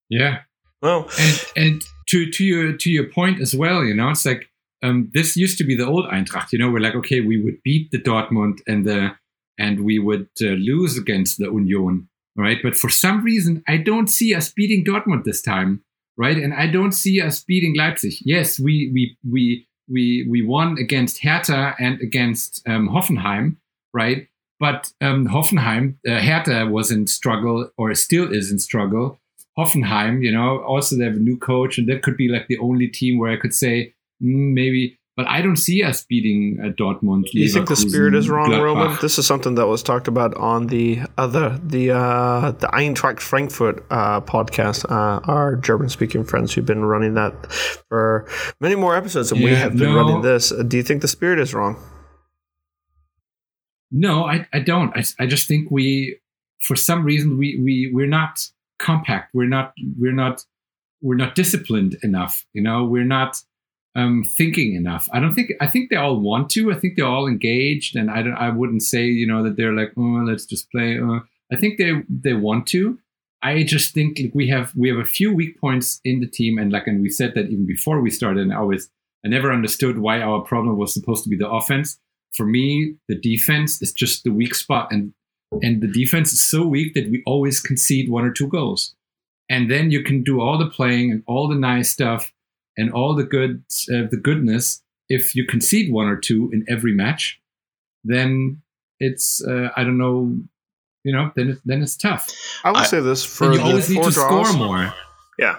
[0.09, 0.41] Yeah.
[0.83, 4.51] Well, and, and to, to your, to your point as well, you know, it's like,
[4.83, 7.63] um, this used to be the old Eintracht, you know, we're like, okay, we would
[7.63, 9.17] beat the Dortmund and the,
[9.59, 12.59] and we would uh, lose against the Union, right?
[12.63, 15.83] But for some reason, I don't see us beating Dortmund this time,
[16.17, 16.37] right?
[16.37, 18.15] And I don't see us beating Leipzig.
[18.25, 23.57] Yes, we we we we we won against Hertha and against um, Hoffenheim,
[23.93, 24.29] right?
[24.61, 29.19] But um, Hoffenheim, uh, Hertha was in struggle or still is in struggle.
[29.59, 32.59] Hoffenheim, you know, also they have a new coach, and that could be like the
[32.59, 36.69] only team where I could say mm, maybe but I don't see us beating uh,
[36.71, 37.31] Dortmund.
[37.31, 38.63] Do you think the spirit is wrong, Gladbach.
[38.63, 38.99] Roman?
[39.01, 43.85] This is something that was talked about on the other the uh, the Eintracht Frankfurt
[43.91, 44.85] uh, podcast.
[44.91, 47.53] Uh, our German-speaking friends who've been running that
[47.89, 48.27] for
[48.61, 50.51] many more episodes than yeah, we have been no, running this.
[50.51, 51.77] Uh, do you think the spirit is wrong?
[53.93, 54.97] No, I, I don't.
[54.97, 56.19] I, I just think we,
[56.61, 58.41] for some reason, we we we're not
[58.81, 59.33] compact.
[59.33, 60.45] We're not we're not
[61.01, 62.45] we're not disciplined enough.
[62.53, 63.41] You know, we're not
[63.97, 65.09] um, thinking enough.
[65.13, 65.53] I don't think.
[65.61, 66.73] I think they all want to.
[66.73, 68.35] I think they're all engaged, and I don't.
[68.35, 70.99] I wouldn't say you know that they're like, oh, let's just play.
[70.99, 71.21] Uh.
[71.53, 72.99] I think they they want to.
[73.43, 76.59] I just think like, we have we have a few weak points in the team,
[76.59, 78.43] and like, and we said that even before we started.
[78.43, 78.89] And I was
[79.25, 81.99] I never understood why our problem was supposed to be the offense.
[82.33, 85.13] For me, the defense is just the weak spot, and
[85.63, 88.95] and the defense is so weak that we always concede one or two goals.
[89.49, 92.33] And then you can do all the playing and all the nice stuff
[92.77, 96.95] and all the good uh, the goodness if you concede one or two in every
[96.95, 97.41] match
[98.05, 98.63] then
[99.01, 100.37] it's uh, i don't know
[101.05, 102.31] you know then it, then it's tough
[102.65, 104.95] i would say this for you always need to draws, score more
[105.39, 105.59] yeah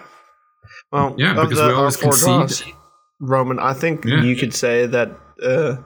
[0.92, 2.62] well yeah because the, we always concede draws,
[3.20, 4.22] roman i think yeah.
[4.22, 5.10] you could say that
[5.42, 5.76] uh,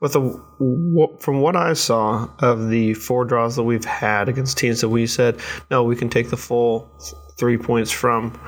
[0.00, 4.80] with the from what I saw of the four draws that we've had against teams
[4.82, 5.40] that we said
[5.70, 6.90] no, we can take the full
[7.38, 8.38] three points from.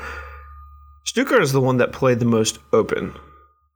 [1.04, 3.14] Stuttgart is the one that played the most open,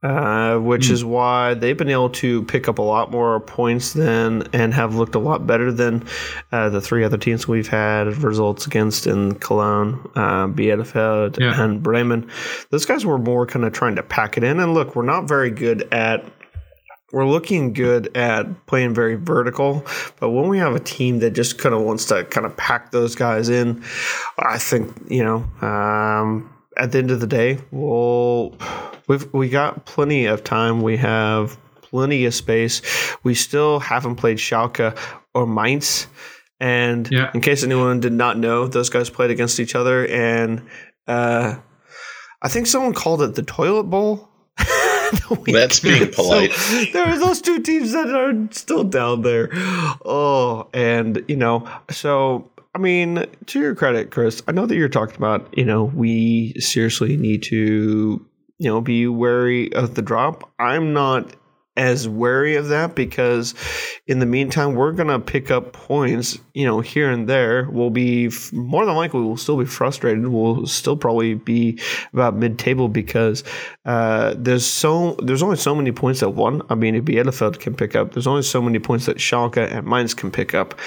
[0.01, 0.91] uh, which mm.
[0.91, 4.95] is why they've been able to pick up a lot more points than and have
[4.95, 6.05] looked a lot better than
[6.51, 11.61] uh, the three other teams we've had results against in Cologne, uh, Bielefeld, yeah.
[11.61, 12.29] and Bremen.
[12.69, 14.59] Those guys were more kind of trying to pack it in.
[14.59, 16.25] And look, we're not very good at
[17.13, 19.85] we're looking good at playing very vertical,
[20.19, 22.91] but when we have a team that just kind of wants to kind of pack
[22.91, 23.81] those guys in,
[24.37, 28.55] I think you know um, at the end of the day, we'll
[29.07, 30.81] we've we got plenty of time.
[30.81, 32.81] We have plenty of space.
[33.23, 34.97] We still haven't played Schalke
[35.33, 36.07] or Mainz.
[36.59, 37.29] And yeah.
[37.33, 40.63] in case anyone did not know, those guys played against each other, and
[41.07, 41.55] uh,
[42.41, 44.29] I think someone called it the toilet bowl.
[45.45, 46.51] That's being polite.
[46.51, 49.49] So there are those two teams that are still down there.
[49.53, 54.87] Oh, and you know, so I mean, to your credit, Chris, I know that you're
[54.87, 58.23] talking about, you know, we seriously need to,
[58.59, 60.47] you know, be wary of the drop.
[60.59, 61.35] I'm not
[61.75, 63.55] as wary of that because
[64.05, 67.67] in the meantime we're going to pick up points you know here and there.
[67.69, 70.27] We'll be more than likely we'll still be frustrated.
[70.27, 71.79] We'll still probably be
[72.13, 73.43] about mid-table because
[73.85, 77.75] uh, there's so there's only so many points that one i mean if bielefeld can
[77.75, 80.79] pick up there's only so many points that schalke and mainz can pick up.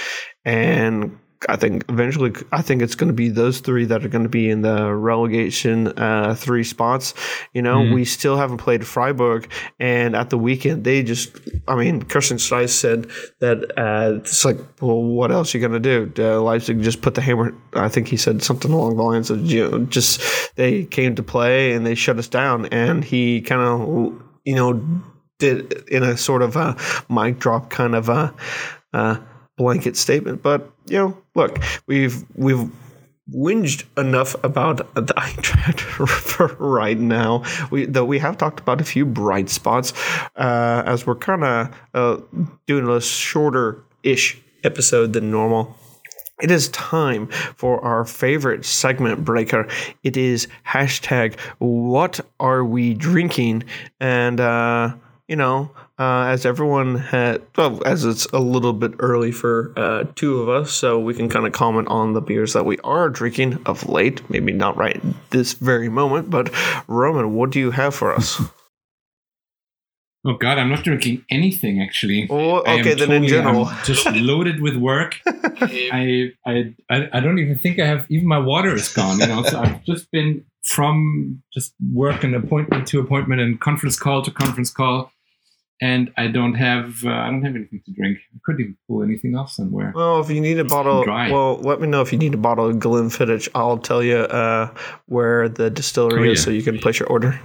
[0.45, 4.25] And I think eventually, I think it's going to be those three that are going
[4.25, 7.15] to be in the relegation uh, three spots.
[7.55, 7.95] You know, mm-hmm.
[7.95, 11.35] we still haven't played Freiburg, and at the weekend they just,
[11.67, 15.83] I mean, Christian Streich said that uh, it's like, well, what else are you going
[15.83, 16.23] to do?
[16.23, 17.55] Uh, Leipzig just put the hammer.
[17.73, 21.23] I think he said something along the lines of, you know, just they came to
[21.23, 25.03] play and they shut us down, and he kind of, you know,
[25.39, 26.77] did in a sort of a
[27.09, 28.35] mic drop kind of a.
[28.93, 29.17] Uh,
[29.61, 32.71] blanket statement, but you know, look, we've we've
[33.31, 35.21] whinged enough about the
[36.07, 37.45] for right now.
[37.71, 39.93] We though we have talked about a few bright spots
[40.37, 42.21] uh, as we're kind of uh,
[42.67, 45.77] doing a shorter ish episode than normal.
[46.41, 49.69] It is time for our favorite segment breaker.
[50.03, 53.65] It is hashtag What Are We Drinking?
[54.01, 54.95] And uh,
[55.29, 55.71] you know,
[56.01, 60.49] uh, as everyone had, well, as it's a little bit early for uh, two of
[60.49, 63.87] us, so we can kind of comment on the beers that we are drinking of
[63.87, 64.29] late.
[64.31, 66.51] Maybe not right this very moment, but
[66.89, 68.43] Roman, what do you have for us?
[70.23, 72.27] Oh God, I'm not drinking anything actually.
[72.29, 75.17] Oh, okay, then in general, I'm just loaded with work.
[75.27, 79.19] I, I I I don't even think I have even my water is gone.
[79.19, 83.99] You know, so I've just been from just work and appointment to appointment and conference
[83.99, 85.11] call to conference call,
[85.81, 88.19] and I don't have uh, I don't have anything to drink.
[88.35, 89.93] I couldn't even pull anything off somewhere.
[89.95, 92.69] Well, if you need a bottle, well, let me know if you need a bottle
[92.69, 93.49] of Glenfiddich.
[93.55, 94.75] I'll tell you uh,
[95.07, 97.41] where the distillery Oh, is so you can place your order.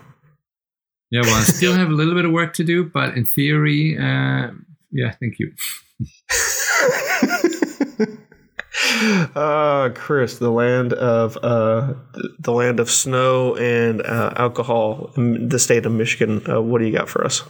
[1.12, 3.98] Yeah, well, I still have a little bit of work to do, but in theory,
[3.98, 4.52] uh,
[4.92, 5.54] yeah, thank you.
[9.36, 11.94] uh, Chris, the land of uh,
[12.40, 16.42] the land of snow and uh, alcohol, in the state of Michigan.
[16.50, 17.44] Uh, what do you got for us?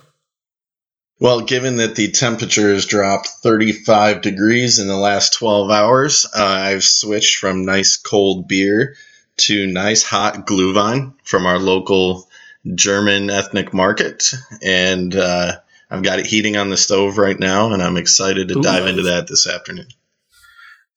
[1.20, 6.44] Well, given that the temperature has dropped 35 degrees in the last 12 hours, uh,
[6.44, 8.96] I've switched from nice cold beer
[9.38, 12.28] to nice hot Glühwein from our local
[12.74, 14.34] German ethnic market.
[14.62, 15.54] And uh,
[15.90, 18.62] I've got it heating on the stove right now, and I'm excited to Ooh.
[18.62, 19.88] dive into that this afternoon.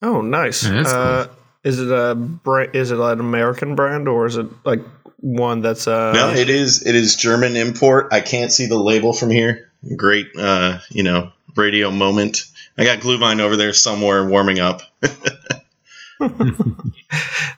[0.03, 0.65] Oh, nice.
[0.65, 1.35] Yeah, uh, cool.
[1.65, 4.81] Is it a bra- is it an American brand or is it like
[5.17, 6.13] one that's uh?
[6.13, 8.09] no, it is it is German import.
[8.13, 9.68] I can't see the label from here.
[9.97, 12.45] Great, uh, you know, radio moment.
[12.77, 14.83] I got Glühwein over there somewhere warming up.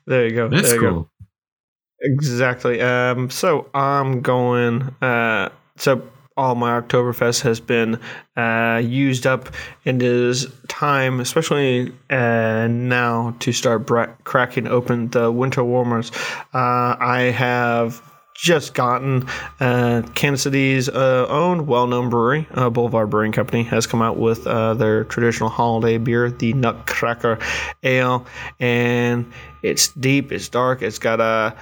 [0.07, 0.49] there you go.
[0.49, 1.09] That's there you go.
[2.03, 2.81] Exactly.
[2.81, 4.83] Um, so I'm going.
[5.03, 6.03] Uh, so
[6.37, 8.01] all my Oktoberfest has been
[8.37, 9.51] uh, used up,
[9.85, 16.11] and it is time, especially uh, now, to start bra- cracking open the winter warmers.
[16.55, 18.03] Uh, I have
[18.40, 19.29] just gotten
[19.61, 24.46] uh, Kansas City's uh, own well-known brewery, uh, Boulevard Brewing Company, has come out with
[24.46, 27.38] uh, their traditional holiday beer, the Nutcracker
[27.83, 28.24] Ale,
[28.59, 29.31] and
[29.62, 31.55] it's deep, it's dark, it's got a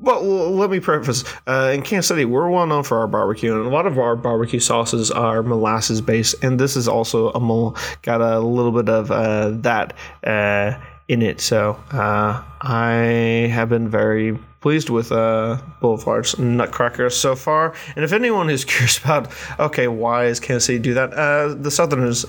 [0.00, 1.24] well, let me preface.
[1.46, 4.16] Uh, in Kansas City, we're well known for our barbecue, and a lot of our
[4.16, 8.88] barbecue sauces are molasses based, and this is also a mol- got a little bit
[8.90, 11.40] of uh, that uh, in it.
[11.40, 17.74] So uh, I have been very pleased with uh, Boulevard's Nutcracker so far.
[17.96, 21.12] And if anyone is curious about, okay, why is Kansas City do that?
[21.12, 22.24] Uh, the Southerners.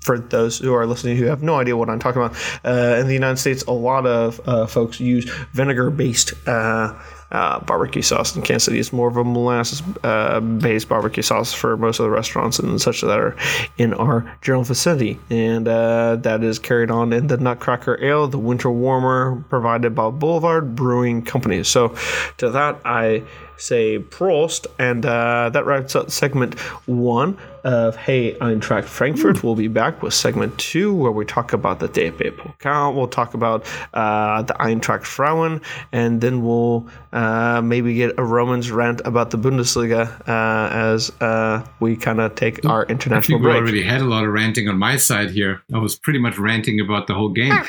[0.00, 3.06] For those who are listening who have no idea what I'm talking about, uh, in
[3.06, 6.94] the United States, a lot of uh, folks use vinegar-based uh,
[7.34, 8.36] uh, barbecue sauce.
[8.36, 12.60] In Kansas City, it's more of a molasses-based barbecue sauce for most of the restaurants
[12.60, 13.36] and such that are
[13.76, 18.38] in our general vicinity, and uh, that is carried on in the Nutcracker Ale, the
[18.38, 21.64] winter warmer provided by Boulevard Brewing Company.
[21.64, 21.96] So,
[22.38, 23.24] to that I
[23.56, 29.42] say Prost, and uh, that wraps up segment one of Hey Eintracht Frankfurt.
[29.42, 32.94] We'll be back with segment two, where we talk about the DFB Pokal.
[32.94, 35.60] We'll talk about uh, the Eintracht Frauen,
[35.92, 36.86] and then we'll
[37.24, 42.34] uh, maybe get a Romans rant about the Bundesliga uh, as uh, we kind of
[42.34, 45.30] take our I international think we already had a lot of ranting on my side
[45.30, 45.62] here.
[45.72, 47.54] I was pretty much ranting about the whole game.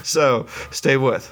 [0.02, 1.30] so stay with.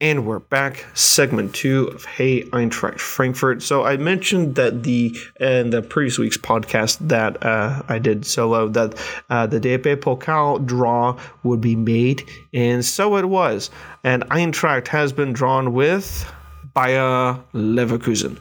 [0.00, 3.64] And we're back, segment two of Hey Eintracht Frankfurt.
[3.64, 8.68] So I mentioned that the in the previous week's podcast that uh, I did solo
[8.68, 8.94] that
[9.28, 12.22] uh, the DFB Pokal draw would be made,
[12.54, 13.70] and so it was.
[14.04, 16.32] And Eintracht has been drawn with
[16.76, 18.38] Bayer Leverkusen.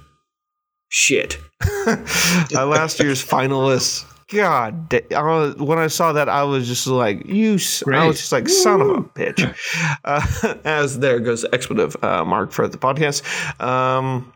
[0.89, 1.39] Shit,
[1.87, 4.05] uh, last year's finalists.
[4.29, 5.21] God, I
[5.57, 8.07] when I saw that, I was just like, "You!" s- I Great.
[8.07, 9.55] was just like, "Son of a bitch."
[10.03, 13.23] uh, as there goes the expletive uh, mark for the podcast.
[13.61, 14.33] Um,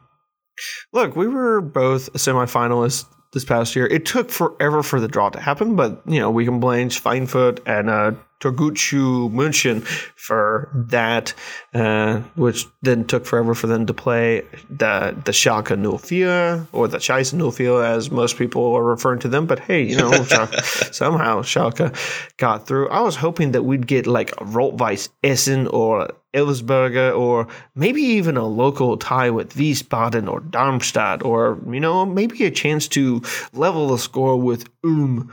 [0.94, 3.86] look, we were both semifinalists this past year.
[3.88, 7.60] It took forever for the draw to happen, but you know we can blame Schweinfurt
[7.66, 9.82] and uh, Türkgücü München
[10.16, 11.34] for that,
[11.74, 16.98] uh, which then took forever for them to play the the Schalke 04 or the
[16.98, 19.46] Scheiße 04 as most people are referring to them.
[19.46, 21.96] But hey, you know Schalke, somehow Schalke
[22.38, 22.90] got through.
[22.90, 28.46] I was hoping that we'd get like Rotweiss Essen or Elversberger or maybe even a
[28.46, 33.22] local tie with Wiesbaden or Darmstadt or you know maybe a chance to
[33.54, 35.32] level the score with Ulm.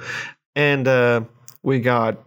[0.54, 1.22] And uh,
[1.62, 2.18] we got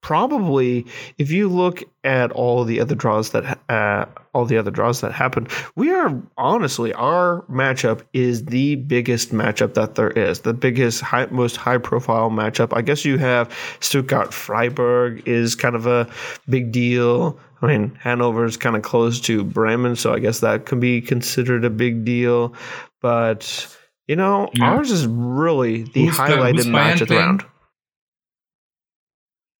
[0.00, 0.86] probably
[1.18, 5.12] if you look at all the other draws that uh, all the other draws that
[5.12, 11.00] happened, we are honestly our matchup is the biggest matchup that there is, the biggest,
[11.00, 12.76] high, most high profile matchup.
[12.76, 16.08] I guess you have Stuttgart Freiburg is kind of a
[16.48, 17.38] big deal.
[17.60, 21.00] I mean, Hanover is kind of close to Bremen, so I guess that can be
[21.00, 22.54] considered a big deal.
[23.00, 23.76] But
[24.06, 24.70] you know, yeah.
[24.70, 27.44] ours is really the who's highlighted the, match of the round.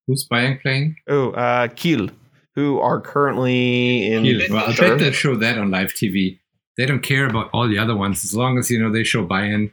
[0.09, 0.97] Who's Bayern playing?
[1.07, 2.09] Oh, uh, Kiel,
[2.55, 4.25] who are currently in.
[4.25, 4.41] Kiel.
[4.51, 6.39] Well, I'll bet they show that on live TV.
[6.79, 9.27] They don't care about all the other ones as long as you know they show
[9.27, 9.73] Bayern.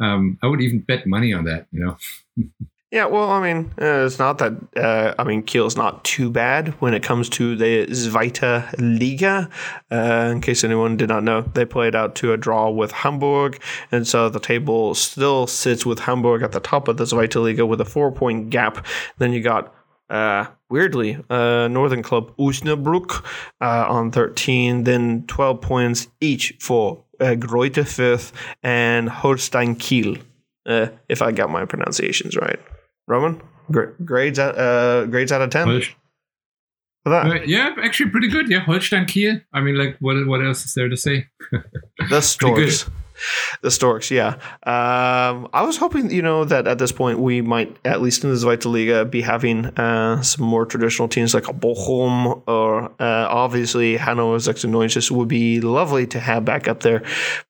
[0.00, 1.66] Um, I would even bet money on that.
[1.72, 1.96] You know.
[2.92, 4.52] Yeah, well, I mean, uh, it's not that.
[4.76, 9.48] Uh, I mean, Kiel's not too bad when it comes to the Zweite Liga.
[9.90, 13.62] Uh, in case anyone did not know, they played out to a draw with Hamburg,
[13.90, 17.64] and so the table still sits with Hamburg at the top of the Zweite Liga
[17.64, 18.84] with a four-point gap.
[19.16, 19.74] Then you got
[20.10, 23.24] uh, weirdly, uh, Northern Club Osnabrück
[23.62, 28.32] uh, on 13, then 12 points each for uh, Greuther Fürth
[28.62, 30.18] and Holstein Kiel,
[30.66, 32.60] uh, if I got my pronunciations right.
[33.06, 33.40] Roman,
[34.04, 35.66] grades out uh, grades out of ten.
[35.66, 35.94] Holst-
[37.04, 38.48] uh, yeah, actually pretty good.
[38.48, 39.40] Yeah, Holstein Kiel.
[39.52, 41.26] I mean, like, what what else is there to say?
[42.10, 42.88] the Storks.
[43.62, 44.34] The Storks, yeah.
[44.64, 48.30] Um, I was hoping, you know, that at this point we might, at least in
[48.30, 53.26] the Zweite Liga, be having uh, some more traditional teams like a Bochum or uh,
[53.28, 54.38] obviously Hannover
[54.68, 57.02] 96 would be lovely to have back up there.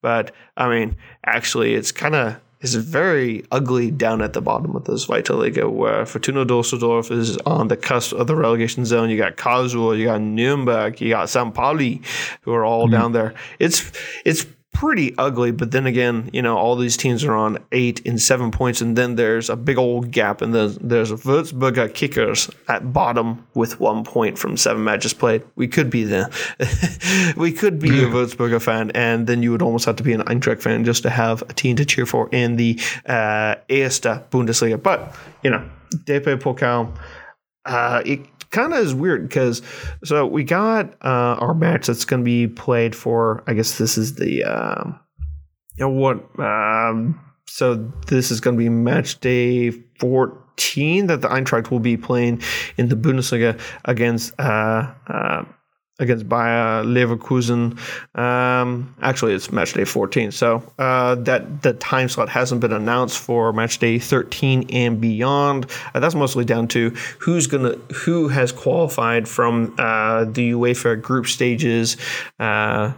[0.03, 4.84] But I mean, actually, it's kind of is very ugly down at the bottom of
[4.84, 9.10] the Zweite Liga, where Fortuna Dusseldorf is on the cusp of the relegation zone.
[9.10, 11.54] You got Karlsruhe, you got Nuremberg, you got St.
[11.54, 12.02] Pauli,
[12.42, 12.92] who are all mm-hmm.
[12.92, 13.34] down there.
[13.58, 13.90] It's
[14.24, 15.52] it's pretty ugly.
[15.52, 18.96] But then again, you know, all these teams are on eight and seven points, and
[18.96, 24.04] then there's a big old gap, and then there's Würzburger Kickers at bottom with one
[24.04, 25.42] point from seven matches played.
[25.54, 29.84] We could be the, we could be a Würzburger fan, and then you would almost
[29.84, 32.56] have to be an Eintracht fan just to have a team to cheer for in
[32.56, 34.82] the uh, Erste Bundesliga.
[34.82, 36.96] But you know, DP Pokal.
[37.64, 39.62] Uh, it kind of is weird because
[40.05, 43.42] so we got uh, our match that's going to be played for.
[43.46, 45.00] I guess this is the um,
[45.76, 46.38] you know what.
[46.38, 47.74] Um, so
[48.07, 52.40] this is going to be match day 14 that the Eintracht will be playing
[52.76, 55.44] in the Bundesliga against uh, uh,
[55.99, 57.78] against Bayer Leverkusen.
[58.18, 60.32] Um, actually, it's match day 14.
[60.32, 65.70] So uh, that the time slot hasn't been announced for match day 13 and beyond.
[65.95, 67.74] Uh, that's mostly down to who's gonna
[68.05, 71.97] who has qualified from uh, the UEFA group stages.
[72.38, 72.93] Uh,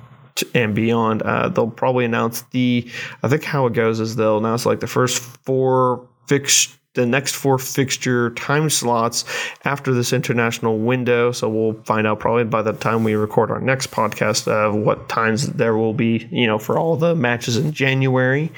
[0.52, 2.90] and beyond, uh, they'll probably announce the.
[3.22, 7.34] I think how it goes is they'll announce like the first four fixed the next
[7.34, 9.24] four fixture time slots
[9.64, 11.32] after this international window.
[11.32, 15.08] So we'll find out probably by the time we record our next podcast of what
[15.08, 18.50] times there will be, you know, for all the matches in January.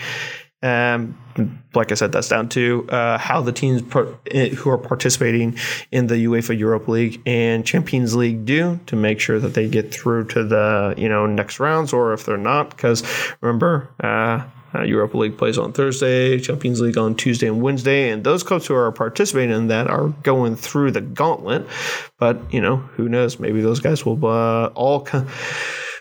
[0.63, 1.19] Um,
[1.75, 3.83] like I said, that's down to uh, how the teams
[4.31, 5.59] eh, who are participating
[5.93, 9.93] in the UEFA Europa League and Champions League do to make sure that they get
[9.93, 13.03] through to the you know next rounds, or if they're not, because
[13.41, 13.89] remember.
[14.01, 18.43] Uh, uh, Europa League plays on Thursday, Champions League on Tuesday and Wednesday, and those
[18.43, 21.67] clubs who are participating in that are going through the gauntlet.
[22.19, 23.39] But you know, who knows?
[23.39, 25.01] Maybe those guys will uh, all.
[25.01, 25.29] Come,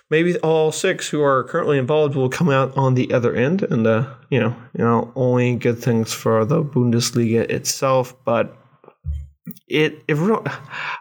[0.09, 3.86] maybe all six who are currently involved will come out on the other end, and
[3.86, 8.16] uh, you know, you know, only good things for the Bundesliga itself.
[8.26, 8.55] But
[9.68, 10.18] it, it,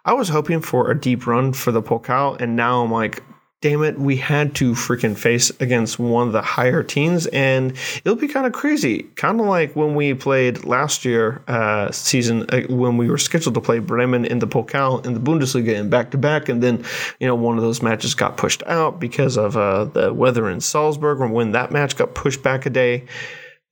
[0.04, 3.22] I was hoping for a deep run for the Pokal, and now I'm like,
[3.64, 7.72] damn it, we had to freaking face against one of the higher teams, and
[8.04, 9.04] it'll be kind of crazy.
[9.16, 13.54] Kind of like when we played last year uh, season uh, when we were scheduled
[13.54, 16.84] to play Bremen in the Pokal in the Bundesliga in back to back, and then
[17.18, 20.60] you know one of those matches got pushed out because of uh, the weather in
[20.60, 21.22] Salzburg.
[21.22, 23.06] Or when that match got pushed back a day.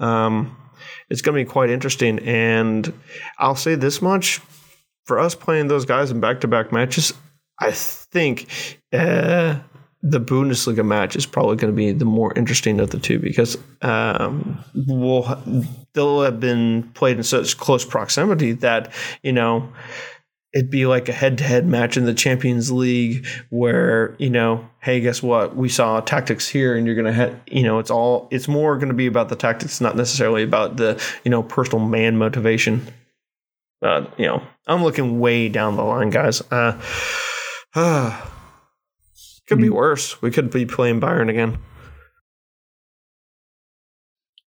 [0.01, 0.57] Um,
[1.11, 2.91] it's going to be quite interesting, and
[3.39, 4.41] I'll say this much:
[5.05, 7.13] for us playing those guys in back to back matches,
[7.61, 8.47] I think.
[8.91, 9.59] Uh,
[10.03, 13.57] the Bundesliga match is probably going to be the more interesting of the two because
[13.83, 15.41] um, we'll,
[15.95, 18.93] they'll have been played in such close proximity that
[19.23, 19.69] you know
[20.53, 25.23] it'd be like a head-to-head match in the Champions League where you know, hey, guess
[25.23, 25.57] what?
[25.57, 28.89] We saw tactics here, and you're gonna, ha- you know, it's all it's more going
[28.89, 32.87] to be about the tactics, not necessarily about the you know personal man motivation.
[33.81, 36.43] Uh, you know, I'm looking way down the line, guys.
[36.51, 36.81] Uh,
[37.75, 38.29] uh
[39.53, 39.75] could be hmm.
[39.75, 40.21] worse.
[40.23, 41.59] We could be playing Bayern again.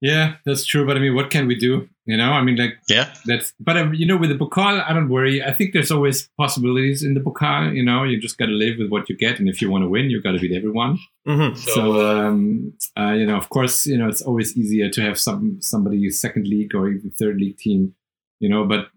[0.01, 0.87] Yeah, that's true.
[0.87, 1.89] But I mean, what can we do?
[2.05, 3.09] You know, I mean, like Yeah.
[3.25, 3.55] that's.
[3.59, 5.43] But um, you know, with the Pokal, I don't worry.
[5.43, 7.75] I think there's always possibilities in the Pokal.
[7.75, 9.83] You know, you just got to live with what you get, and if you want
[9.85, 10.99] to win, you got to beat everyone.
[11.27, 15.19] hmm So, um, uh, you know, of course, you know, it's always easier to have
[15.19, 17.95] some somebody second league or even third league team,
[18.41, 18.67] you know.
[18.67, 18.89] But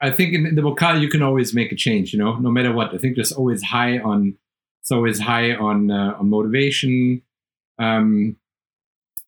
[0.00, 2.72] I think in, the Pokal you can always make a change, you know, no matter
[2.72, 2.92] what.
[2.92, 4.36] I think there's always high on,
[4.86, 7.20] it's always high on uh, on motivation.
[7.76, 8.36] Um,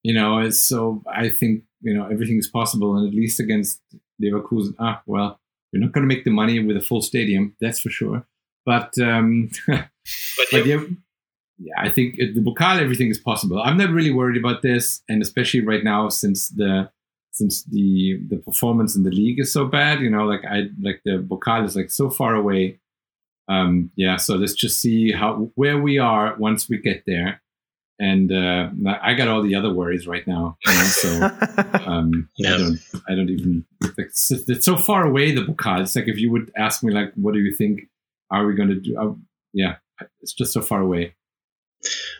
[0.05, 3.81] you know, so I think you know everything is possible, and at least against
[4.23, 5.41] Leverkusen, ah, well,
[5.73, 8.25] you're not going to make the money with a full stadium, that's for sure.
[8.65, 10.85] But um, but yeah,
[11.59, 13.61] yeah, I think at the Pokal everything is possible.
[13.61, 16.89] I'm not really worried about this, and especially right now since the
[17.33, 19.99] since the the performance in the league is so bad.
[19.99, 22.79] You know, like I like the Pokal is like so far away.
[23.49, 27.41] Um, yeah, so let's just see how where we are once we get there.
[28.01, 28.69] And uh,
[29.03, 30.57] I got all the other worries right now.
[30.65, 31.31] You know, so
[31.87, 32.55] um, Yeah.
[32.55, 33.65] I don't I don't even
[33.97, 35.81] it's, it's so far away the Pokal.
[35.81, 37.89] It's like if you would ask me like, what do you think?
[38.31, 38.97] Are we going to do?
[38.97, 39.15] Uh,
[39.53, 39.77] yeah,
[40.21, 41.15] it's just so far away.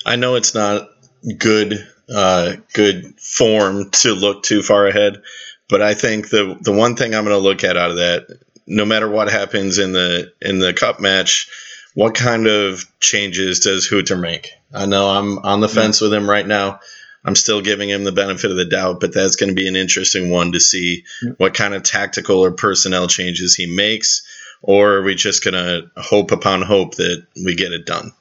[0.07, 0.89] I know it's not
[1.37, 1.75] good
[2.13, 5.23] uh, good form to look too far ahead,
[5.69, 8.27] but I think the the one thing I'm going to look at out of that,
[8.69, 11.49] no matter what happens in the in the cup match,
[11.95, 14.51] what kind of changes does Hütter make?
[14.73, 16.81] I know I'm on the fence with him right now.
[17.25, 19.77] I'm still giving him the benefit of the doubt, but that's going to be an
[19.77, 21.05] interesting one to see
[21.39, 24.23] what kind of tactical or personnel changes he makes,
[24.63, 28.13] or are we just going to hope upon hope that we get it done?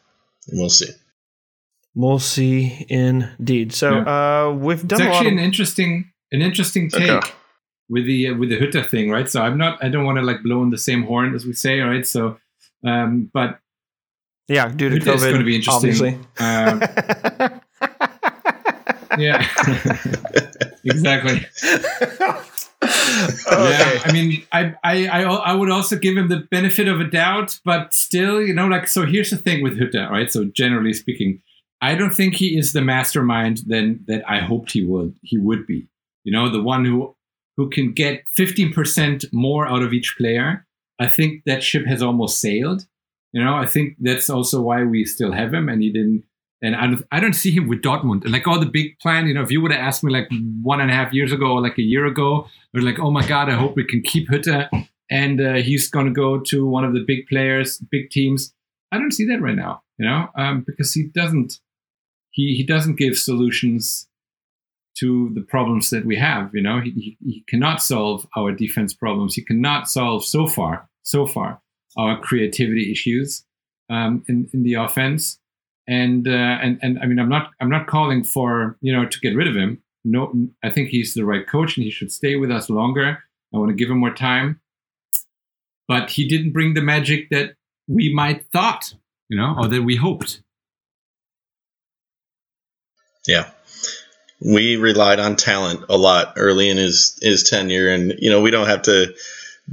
[0.48, 0.90] And we'll see.
[1.94, 3.74] We'll see indeed.
[3.74, 7.32] So uh, we've It's done a lot actually of an interesting an interesting take Okay.
[7.90, 9.30] With the uh, with the Hütter thing, right?
[9.30, 11.54] So I'm not I don't want to like blow in the same horn as we
[11.54, 12.06] say, right?
[12.06, 12.38] So,
[12.86, 13.60] um, but
[14.48, 15.90] yeah, due to Hütter is COVID, going to be interesting.
[15.90, 16.20] obviously.
[16.40, 16.82] Um,
[19.18, 19.46] yeah,
[20.84, 21.46] exactly.
[23.52, 27.06] Yeah, I mean, I, I, I, I would also give him the benefit of a
[27.06, 30.32] doubt, but still, you know, like, so here's the thing with Hütter, right?
[30.32, 31.42] So generally speaking,
[31.82, 35.16] I don't think he is the mastermind then that I hoped he would.
[35.24, 35.88] He would be,
[36.24, 37.16] you know, the one who
[37.58, 40.66] who can get 15% more out of each player.
[41.00, 42.86] I think that ship has almost sailed.
[43.34, 46.24] You know, I think that's also why we still have him, and he didn't.
[46.62, 48.28] And I don't, I don't see him with Dortmund.
[48.28, 50.28] Like all the big plan, you know, if you would have asked me like
[50.64, 53.26] one and a half years ago or like a year ago, or like, oh my
[53.28, 54.68] God, I hope we can keep Hütter
[55.10, 58.54] and uh, he's going to go to one of the big players, big teams.
[58.92, 61.60] I don't see that right now, you know, um, because he doesn't,
[62.32, 64.07] he, he doesn't give solutions
[65.00, 66.50] to the problems that we have.
[66.54, 69.36] You know, he, he, cannot solve our defense problems.
[69.36, 71.62] He cannot solve so far, so far,
[71.98, 73.46] our creativity issues
[73.90, 75.40] um, in, in the offense.
[75.88, 79.20] And, uh, and, and I mean, I'm not, I'm not calling for, you know, to
[79.20, 80.34] get rid of him no,
[80.64, 83.24] I think he's the right coach and he should stay with us longer.
[83.54, 84.62] I want to give him more time.
[85.88, 87.56] But he didn't bring the magic that
[87.88, 88.94] we might thought,
[89.30, 90.42] you know, or that we hoped.
[93.28, 93.50] Yeah.
[94.40, 97.90] We relied on talent a lot early in his, his tenure.
[97.90, 99.16] And, you know, we don't have to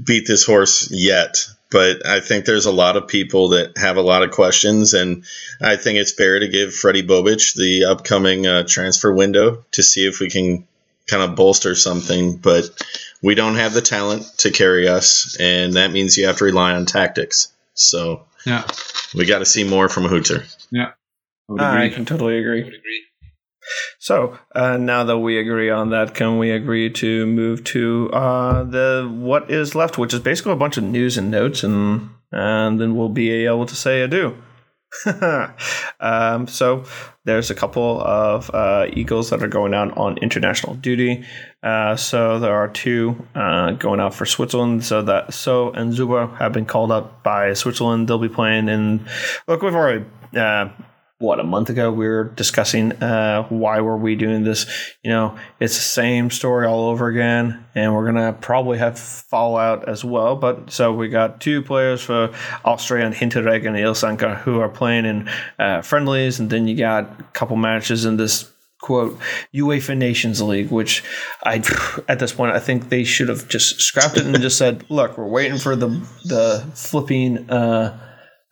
[0.02, 1.36] beat this horse yet,
[1.70, 4.94] but I think there's a lot of people that have a lot of questions.
[4.94, 5.24] And
[5.62, 10.06] I think it's fair to give Fredi Bobic the upcoming uh, transfer window to see
[10.06, 10.66] if we can
[11.06, 12.36] kind of bolster something.
[12.36, 12.70] But
[13.22, 15.36] we don't have the talent to carry us.
[15.38, 17.52] And that means you have to rely on tactics.
[17.74, 18.66] So Yeah,
[19.14, 20.44] we got to see more from Hütter.
[20.70, 20.92] Yeah,
[21.48, 21.94] I would I agree.
[21.94, 22.62] can totally agree.
[23.98, 28.64] So uh, now that we agree on that, can we agree to move to uh,
[28.64, 32.80] the what is left, which is basically a bunch of news and notes, and and
[32.80, 34.36] then we'll be able to say adieu.
[36.00, 36.84] um, so
[37.24, 41.24] there's a couple of uh, eagles that are going out on international duty.
[41.62, 44.84] Uh, so there are two uh, going out for Switzerland.
[44.84, 48.08] So that Sow and Zuber have been called up by Switzerland.
[48.08, 49.06] They'll be playing in.
[49.48, 50.04] Look, we've already.
[51.24, 54.66] What a month ago we were discussing uh, why were we doing this?
[55.02, 59.88] You know it's the same story all over again and we're gonna probably have fallout
[59.88, 64.60] as well but so we got two players for austria and Hinteregger and Ilsanker who
[64.60, 68.52] are playing in uh, friendlies and then you got a couple matches in this
[68.84, 69.18] quote
[69.54, 71.02] UEFA Nations League, which
[71.42, 71.62] I
[72.08, 75.16] at this point I think they should have just scrapped it and just said, look,
[75.16, 75.88] we're waiting for the
[76.24, 77.98] the flipping uh,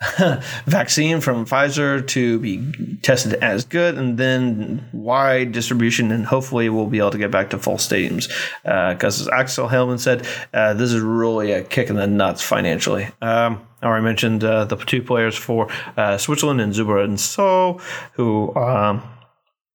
[0.67, 6.87] vaccine from Pfizer to be tested as good, and then wide distribution, and hopefully we'll
[6.87, 8.29] be able to get back to full stadiums.
[8.63, 13.05] Because as Axel Hellmann said, uh, this is really a kick in the nuts financially.
[13.21, 17.81] Um, I already mentioned uh, the two players for uh, Switzerland and Zuber and Sow,
[18.15, 18.55] who.
[18.55, 19.03] Um,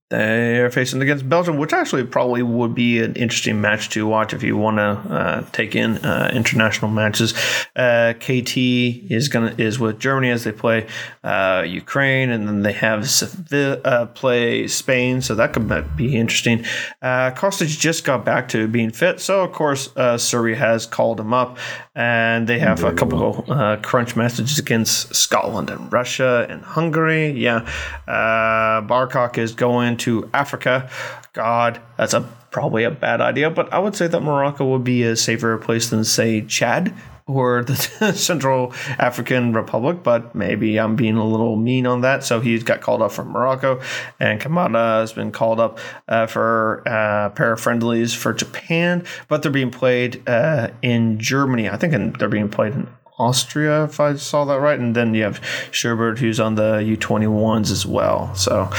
[0.09, 4.33] They are facing against Belgium, which actually probably would be an interesting match to watch
[4.33, 7.33] if you want to uh, take in uh, international matches.
[7.75, 10.87] Uh, KT is gonna is with Germany as they play
[11.25, 13.05] uh, Ukraine, and then they have
[13.51, 16.63] uh, play Spain, so that could be interesting.
[17.01, 21.57] Uh, just got back to being fit, so of course Serbia has called him up,
[21.97, 23.45] and they have Very a couple well.
[23.49, 27.31] Uh, crunch messages against Scotland and Russia and Hungary.
[27.31, 27.67] Yeah,
[28.07, 30.91] uh, Barkok is going to Africa.
[31.33, 32.21] God, that's a
[32.51, 35.89] probably a bad idea, but I would say that Morocco would be a safer place
[35.89, 36.93] than say Chad
[37.27, 37.75] or the
[38.15, 42.23] Central African Republic, but maybe I'm being a little mean on that.
[42.23, 43.81] So he's got called up from Morocco,
[44.19, 49.51] and Kamada has been called up uh, for uh, para friendlies for Japan, but they're
[49.51, 51.69] being played uh, in Germany.
[51.69, 52.87] I think in, they're being played in
[53.19, 54.79] Austria, if I saw that right.
[54.79, 58.33] And then you have Sherbert, who's on the U21s as well.
[58.35, 58.69] So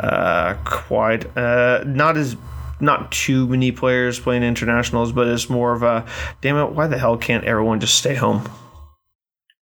[0.00, 2.36] uh, quite uh, not as
[2.80, 6.06] not too many players playing internationals, but it's more of a
[6.40, 8.48] damn it, why the hell can't everyone just stay home?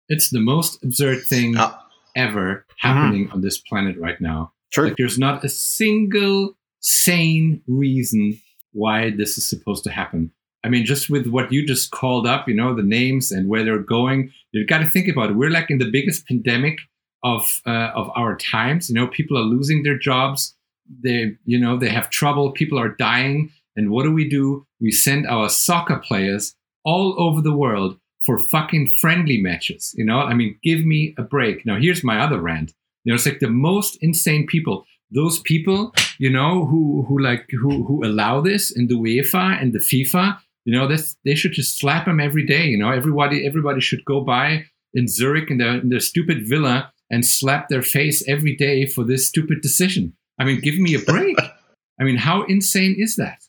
[0.07, 1.73] It's the most absurd thing uh,
[2.15, 3.33] ever happening mm-hmm.
[3.33, 4.51] on this planet right now.
[4.71, 4.87] True.
[4.87, 8.39] Like there's not a single sane reason
[8.73, 10.31] why this is supposed to happen.
[10.63, 13.63] I mean, just with what you just called up, you know, the names and where
[13.63, 15.35] they're going, you've got to think about it.
[15.35, 16.79] We're like in the biggest pandemic
[17.23, 18.89] of uh, of our times.
[18.89, 20.55] You know, people are losing their jobs.
[21.03, 22.51] They, you know, they have trouble.
[22.51, 23.51] People are dying.
[23.75, 24.65] And what do we do?
[24.79, 29.93] We send our soccer players all over the world for fucking friendly matches.
[29.97, 31.65] You know, I mean, give me a break.
[31.65, 32.73] Now, here's my other rant.
[33.03, 37.47] You know, it's like the most insane people those people, you know, who who like
[37.51, 41.51] who who allow this in the UEFA and the FIFA, you know, this they should
[41.51, 42.65] just slap them every day.
[42.65, 46.91] You know, everybody everybody should go by in Zurich in their in their stupid villa
[47.09, 50.15] and slap their face every day for this stupid decision.
[50.41, 51.37] I mean, give me a break.
[51.99, 53.43] I mean, how insane is that?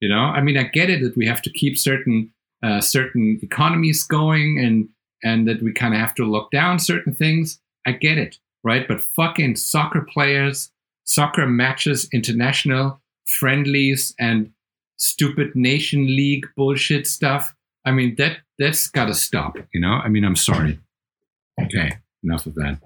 [0.00, 2.32] You know, I mean, I get it that we have to keep certain
[2.64, 4.88] uh, certain economies going and
[5.22, 7.60] and that we kind of have to lock down certain things.
[7.86, 8.88] I get it, right?
[8.88, 10.72] But fucking soccer players,
[11.04, 13.00] soccer matches, international
[13.38, 14.50] friendlies, and
[14.96, 17.54] stupid nation league bullshit stuff.
[17.86, 19.56] I mean, that that's got to stop.
[19.72, 20.80] You know, I mean, I'm sorry.
[21.62, 22.80] Okay, enough of that.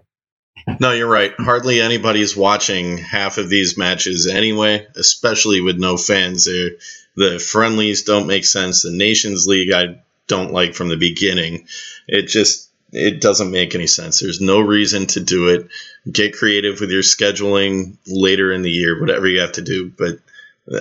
[0.80, 1.32] No, you're right.
[1.38, 6.44] Hardly anybody's watching half of these matches anyway, especially with no fans.
[6.44, 6.72] They're,
[7.16, 8.82] the friendlies don't make sense.
[8.82, 11.66] The Nations League I don't like from the beginning.
[12.06, 14.20] It just it doesn't make any sense.
[14.20, 15.68] There's no reason to do it.
[16.11, 19.90] Get creative with your scheduling later in the year, whatever you have to do.
[19.90, 20.20] But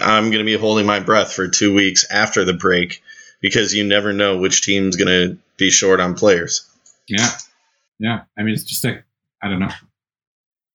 [0.01, 3.01] I'm going to be holding my breath for two weeks after the break
[3.41, 6.69] because you never know which team's going to be short on players.
[7.07, 7.29] Yeah.
[7.99, 8.21] Yeah.
[8.37, 9.03] I mean, it's just like,
[9.41, 9.86] I don't know.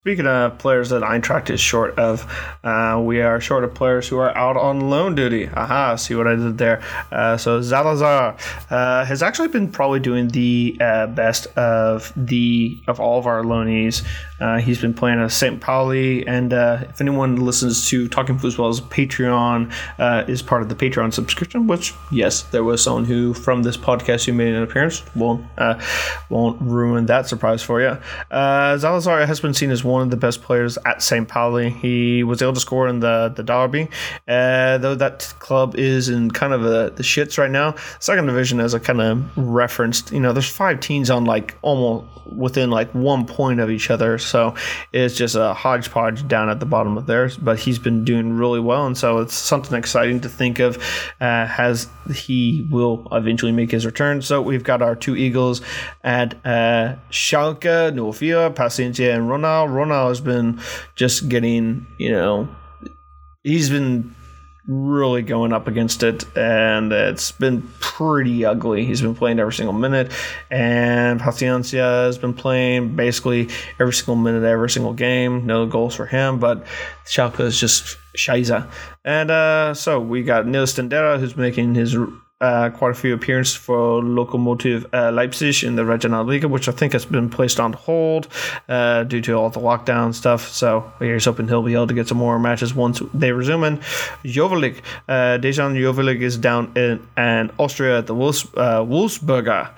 [0.04, 2.26] Speaking of players that Eintracht is short of,
[2.64, 5.48] uh, we are short of players who are out on loan duty.
[5.48, 6.82] Aha, see what I did there.
[7.12, 8.36] Uh, so Zalazar
[8.72, 13.44] uh, has actually been probably doing the uh, best of the of all of our
[13.44, 14.04] loanees.
[14.40, 15.60] Uh, he's been playing at St.
[15.60, 19.72] Pauli, and uh, if anyone listens to Talking Football's Patreon,
[20.28, 21.68] is part of the Patreon subscription.
[21.68, 25.04] Which, yes, there was someone who from this podcast who made an appearance.
[25.14, 25.46] Won't
[26.28, 27.96] won't ruin that surprise for you.
[28.32, 31.28] Zalazar has been seen as one of the best players at St.
[31.28, 31.68] Pauli.
[31.68, 33.88] He was able to score in the the derby,
[34.26, 37.74] uh, though that club is in kind of a, the shits right now.
[38.00, 42.06] Second division, as I kind of referenced, you know, there's five teams on like almost
[42.24, 44.54] within like one point of each other, so
[44.92, 47.36] it's just a hodgepodge down at the bottom of theirs.
[47.36, 50.78] But he's been doing really well, and so it's something exciting to think of
[51.20, 54.22] uh, as he will eventually make his return.
[54.22, 55.60] So we've got our two Eagles
[56.04, 59.70] at uh, Schalke, Nufia, Paciencia, and Ronald.
[59.82, 60.60] Ronald has been
[60.94, 62.48] just getting, you know,
[63.42, 64.14] he's been
[64.68, 68.84] really going up against it, and it's been pretty ugly.
[68.84, 70.12] He's been playing every single minute,
[70.50, 73.48] and Paciencia has been playing basically
[73.80, 75.46] every single minute, every single game.
[75.46, 76.64] No goals for him, but
[77.06, 78.70] Schalke is just Scheiße.
[79.04, 81.96] And uh, so we got Nils Stendera, who's making his
[82.42, 86.72] uh, quite a few appearances for Lokomotiv uh, Leipzig in the regional Regionalliga, which I
[86.72, 88.28] think has been placed on hold
[88.68, 90.48] uh, due to all the lockdown stuff.
[90.48, 93.64] So here's hoping he'll be able to get some more matches once they resume.
[93.64, 93.80] And
[94.24, 94.78] Joveljić,
[95.08, 99.70] uh, Dejan Joveljić is down in, in Austria at the Wolfs, uh, Wolfsberger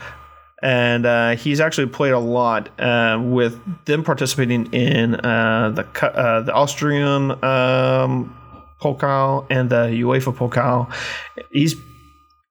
[0.63, 6.41] and uh, he's actually played a lot uh, with them participating in uh, the uh,
[6.41, 8.35] the Austrian um,
[8.81, 10.91] Pokal and the UEFA Pokal.
[11.51, 11.77] He's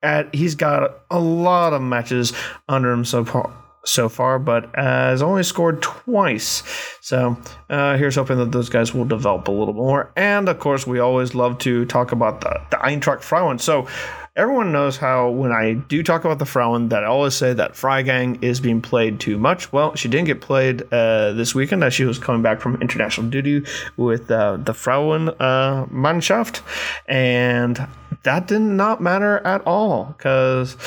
[0.03, 2.33] at he's got a lot of matches
[2.67, 3.53] under him so far
[3.85, 6.63] so far, but has only scored twice.
[7.01, 7.37] So
[7.69, 10.11] uh, here's hoping that those guys will develop a little more.
[10.15, 13.59] And of course, we always love to talk about the, the Eintracht Frauen.
[13.59, 13.87] So
[14.35, 17.73] everyone knows how when I do talk about the Frauen that I always say that
[17.73, 19.71] Freigang is being played too much.
[19.71, 23.29] Well, she didn't get played uh, this weekend as she was coming back from international
[23.29, 23.65] duty
[23.95, 26.61] with uh, the Frauen uh, Mannschaft,
[27.07, 27.87] and
[28.23, 30.77] that did not matter at all because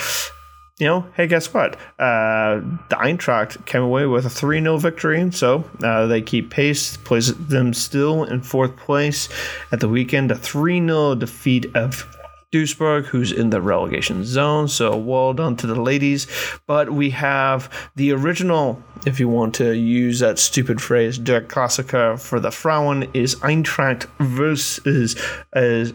[0.78, 1.76] you know, hey, guess what?
[1.98, 6.98] Uh, the Eintracht came away with a 3 0 victory, so uh, they keep pace,
[6.98, 9.30] plays them still in fourth place
[9.72, 10.30] at the weekend.
[10.30, 12.15] A 3 0 defeat of
[12.52, 14.68] Duisburg, who's in the relegation zone.
[14.68, 16.26] So well done to the ladies.
[16.66, 22.20] But we have the original, if you want to use that stupid phrase, Der Klassiker
[22.20, 25.16] for the Frauen is Eintracht versus.
[25.54, 25.86] Uh,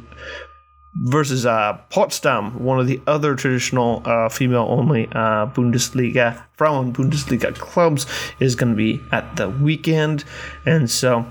[0.93, 8.05] versus uh, Potsdam, one of the other traditional uh, female-only uh, Bundesliga, Frauen Bundesliga clubs,
[8.41, 10.25] is going to be at the weekend,
[10.65, 11.25] and so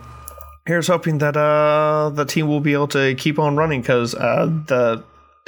[0.67, 4.47] here's hoping that uh, the team will be able to keep on running because uh,
[4.67, 5.03] the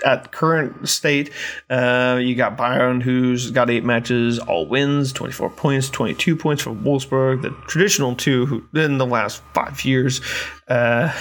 [0.04, 1.30] at current state,
[1.70, 6.70] uh, you got Bayern, who's got eight matches, all wins, 24 points, 22 points for
[6.70, 10.20] Wolfsburg, the traditional two who in the last five years
[10.68, 11.12] uh,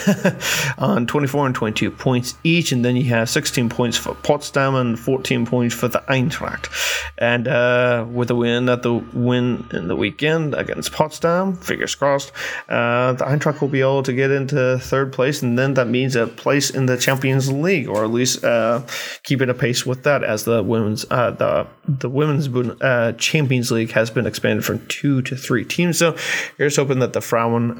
[0.77, 2.71] on 24 and 22 points each.
[2.71, 6.69] And then you have 16 points for Potsdam and 14 points for the Eintracht.
[7.17, 12.31] And uh, with a win at the win in the weekend against Potsdam, fingers crossed,
[12.69, 15.41] uh, the Eintracht will be able to get into third place.
[15.41, 18.87] And then that means a place in the Champions League, or at least uh,
[19.23, 22.47] keeping a pace with that as the women's uh, the the women's
[22.81, 25.97] uh, Champions League has been expanded from two to three teams.
[25.97, 26.15] So
[26.57, 27.79] here's hoping that the Frauen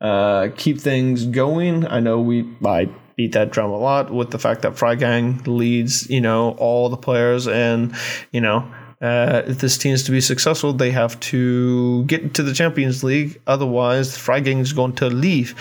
[0.00, 1.86] uh, keep things going.
[1.86, 6.08] I know we I beat that drum a lot with the fact that Freigang leads,
[6.08, 7.94] you know, all the players, and
[8.32, 8.66] you know,
[9.00, 13.02] uh, if this team is to be successful, they have to get to the Champions
[13.02, 13.40] League.
[13.46, 15.54] Otherwise, Freigang is going to leave.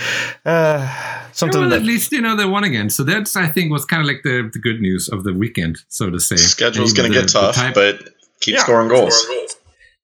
[0.45, 0.87] Uh,
[1.31, 2.89] something well, that, at least you know they won again.
[2.89, 5.77] So that's I think was kind of like the, the good news of the weekend,
[5.87, 6.35] so to say.
[6.35, 8.09] Schedule's going to get tough, but
[8.41, 8.63] keep yeah.
[8.63, 9.25] scoring goals.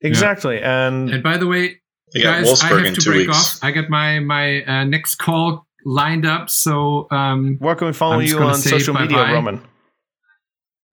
[0.02, 0.88] Exactly, yeah.
[0.88, 1.82] and and by the way,
[2.14, 3.58] Guys, I have to break weeks.
[3.58, 3.64] off.
[3.64, 6.50] I got my my uh, next call lined up.
[6.50, 9.34] So um, where can we follow you on social media, bye-bye.
[9.34, 9.62] Roman?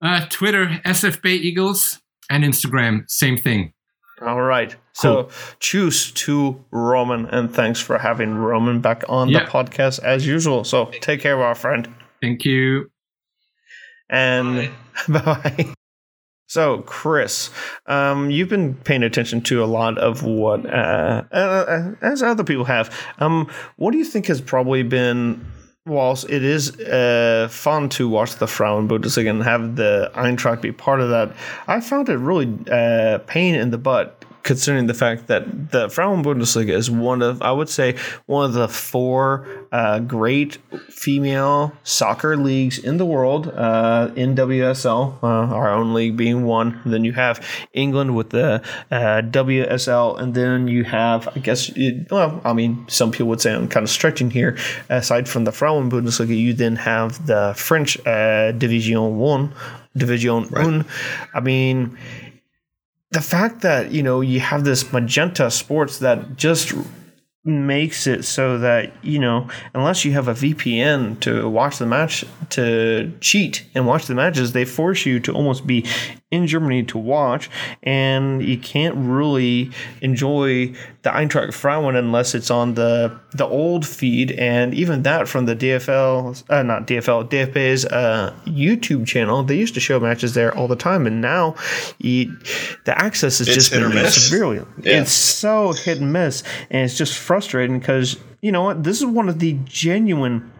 [0.00, 2.00] Uh, Twitter, SFB Eagles,
[2.32, 3.72] and Instagram, same thing.
[4.20, 4.70] All right.
[5.00, 5.30] Cool.
[5.30, 9.44] So choose to Roman, and thanks for having Roman back on yeah.
[9.44, 10.64] the podcast as usual.
[10.64, 11.92] So take care, of our friend.
[12.20, 12.90] Thank you.
[14.08, 14.70] And
[15.08, 15.74] bye bye.
[16.46, 17.48] So, Chris,
[17.86, 22.44] um, you've been paying attention to a lot of what, uh, uh, uh, as other
[22.44, 22.94] people have.
[23.18, 25.46] Um, what do you think has probably been,
[25.86, 30.72] whilst it is uh, fun to watch the Frauen Bundesliga and have the Eintracht be
[30.72, 31.34] part of that,
[31.66, 36.22] I found it really uh, pain in the butt considering the fact that the Frauen
[36.24, 42.36] Bundesliga is one of, I would say, one of the four uh, great female soccer
[42.36, 43.48] leagues in the world.
[43.48, 46.80] Uh, NWSL, uh, our own league being one.
[46.84, 52.10] then you have England with the uh, WSL, and then you have, I guess, it,
[52.10, 54.56] well, I mean, some people would say I'm kind of stretching here.
[54.88, 59.54] Aside from the Frauen Bundesliga, you then have the French uh, Division One.
[59.96, 60.64] Division right.
[60.64, 60.86] One.
[61.34, 61.98] I mean,
[63.12, 66.72] the fact that you know you have this magenta sports that just
[67.44, 72.24] makes it so that you know unless you have a VPN to watch the match
[72.50, 75.84] to cheat and watch the matches they force you to almost be
[76.32, 77.48] in Germany to watch
[77.84, 79.70] and you can't really
[80.00, 80.66] enjoy
[81.02, 85.54] the Eintracht Frauen unless it's on the the old feed and even that from the
[85.54, 90.66] DFL uh, not DFL DFB's uh, YouTube channel they used to show matches there all
[90.66, 91.54] the time and now
[91.98, 92.36] you,
[92.84, 95.00] the access has it's just been severely yeah.
[95.00, 98.82] it's so hit and miss and it's just frustrating because you know what?
[98.82, 100.52] This is one of the genuine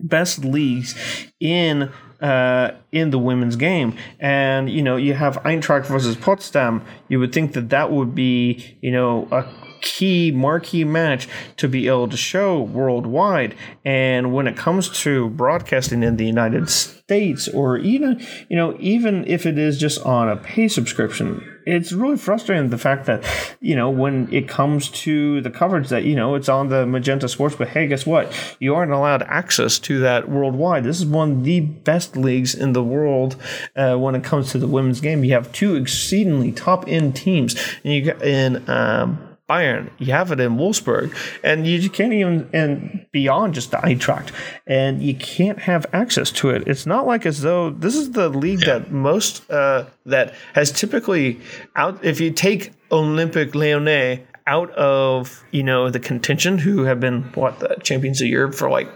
[0.00, 0.96] best leagues
[1.38, 3.96] in uh, in the women's game.
[4.18, 6.84] And you know, you have Eintracht versus Potsdam.
[7.08, 9.46] You would think that that would be you know a
[9.80, 13.54] key marquee match to be able to show worldwide.
[13.84, 19.26] And when it comes to broadcasting in the United States, or even you know, even
[19.26, 23.22] if it is just on a pay subscription, it's really frustrating the fact that
[23.60, 27.28] you know when it comes to the coverage that you know it's on the Magenta
[27.28, 28.32] Sports, but hey, guess what?
[28.58, 30.84] You aren't allowed access to that worldwide.
[30.84, 33.36] This is one of the best leagues in the world
[33.76, 35.24] uh, when it comes to the women's game.
[35.24, 37.54] You have two exceedingly top end teams,
[37.84, 38.68] and you got in.
[38.68, 43.78] Um, Bayern, you have it in Wolfsburg, and you can't even and beyond just the
[43.78, 44.30] Eintracht,
[44.66, 46.66] and you can't have access to it.
[46.66, 48.78] It's not like as though this is the league Yeah.
[48.80, 51.40] that most uh, that has typically
[51.76, 52.04] out.
[52.04, 57.60] If you take Olympique Lyonnais out of you know the contention, who have been what
[57.60, 58.88] the champions of Europe for like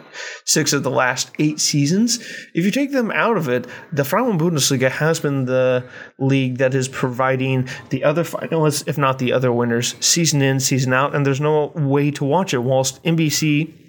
[0.45, 2.19] six of the last eight seasons.
[2.55, 5.85] If you take them out of it, the Frauen Bundesliga has been the
[6.19, 10.93] league that is providing the other finalists, if not the other winners, season in, season
[10.93, 12.59] out, and there's no way to watch it.
[12.59, 13.82] Whilst NBC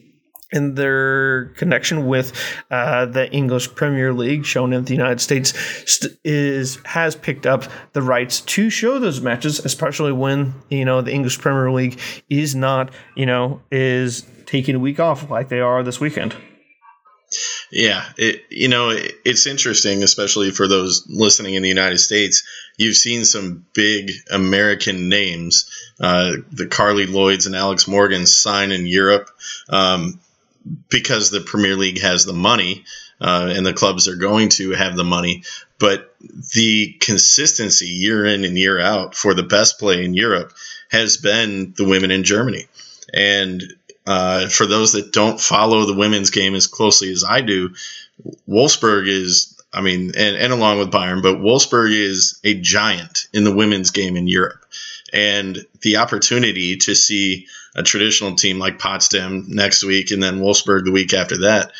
[0.53, 2.31] in their connection with
[2.71, 5.53] uh, the English Premier League, shown in the United States,
[5.91, 11.01] st- is has picked up the rights to show those matches, especially when you know
[11.01, 11.99] the English Premier League
[12.29, 16.35] is not, you know, is taking a week off like they are this weekend.
[17.71, 22.43] Yeah, it you know it, it's interesting, especially for those listening in the United States.
[22.77, 28.85] You've seen some big American names, uh, the Carly Lloyds and Alex Morgan sign in
[28.85, 29.29] Europe
[29.69, 30.19] um,
[30.89, 32.85] because the Premier League has the money
[33.19, 35.43] uh, and the clubs are going to have the money.
[35.79, 36.15] But
[36.53, 40.53] the consistency year in and year out for the best play in Europe
[40.89, 42.65] has been the women in Germany,
[43.13, 43.63] and
[44.05, 47.73] uh, for those that don't follow the women's game as closely as I do,
[48.47, 53.43] Wolfsburg is, I mean, and, and along with Bayern, but Wolfsburg is a giant in
[53.43, 54.65] the women's game in Europe.
[55.13, 60.85] And the opportunity to see a traditional team like Potsdam next week and then Wolfsburg
[60.85, 61.71] the week after that,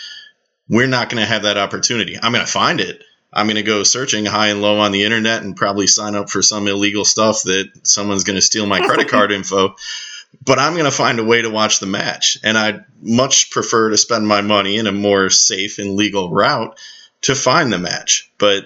[0.69, 2.15] we're not going to have that opportunity.
[2.21, 3.03] I'm going to find it.
[3.33, 6.29] I'm going to go searching high and low on the internet and probably sign up
[6.29, 9.75] for some illegal stuff that someone's going to steal my credit card info
[10.43, 12.37] but I'm going to find a way to watch the match.
[12.43, 16.77] And I'd much prefer to spend my money in a more safe and legal route
[17.21, 18.31] to find the match.
[18.37, 18.65] But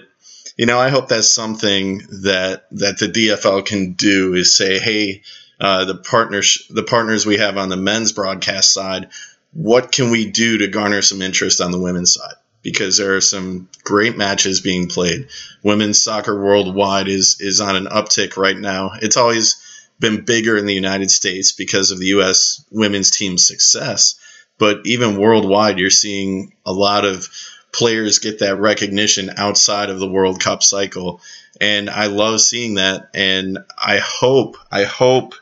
[0.58, 5.22] you know, I hope that's something that that the DFL can do is say, hey,
[5.60, 9.08] uh, the partners the partners we have on the men's broadcast side,
[9.52, 12.34] what can we do to garner some interest on the women's side?
[12.62, 15.28] Because there are some great matches being played.
[15.62, 18.90] Women's soccer worldwide is is on an uptick right now.
[19.00, 19.62] It's always
[20.00, 22.64] been bigger in the United States because of the U.S.
[22.72, 24.16] women's team's success.
[24.58, 27.28] But even worldwide, you're seeing a lot of
[27.72, 31.20] players get that recognition outside of the World Cup cycle.
[31.60, 33.10] And I love seeing that.
[33.14, 35.34] And I hope, I hope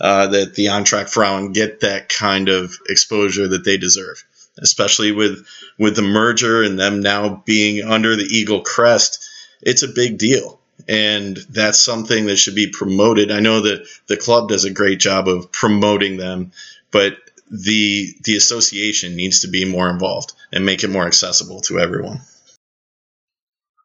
[0.00, 4.24] uh, that the Eintracht Frauen get that kind of exposure that they deserve,
[4.58, 5.46] especially with
[5.78, 9.24] with the merger and them now being under the Eagle crest.
[9.60, 13.30] It's a big deal and that's something that should be promoted.
[13.30, 16.52] I know that the club does a great job of promoting them,
[16.90, 17.18] but
[17.50, 22.20] the the association needs to be more involved and make it more accessible to everyone.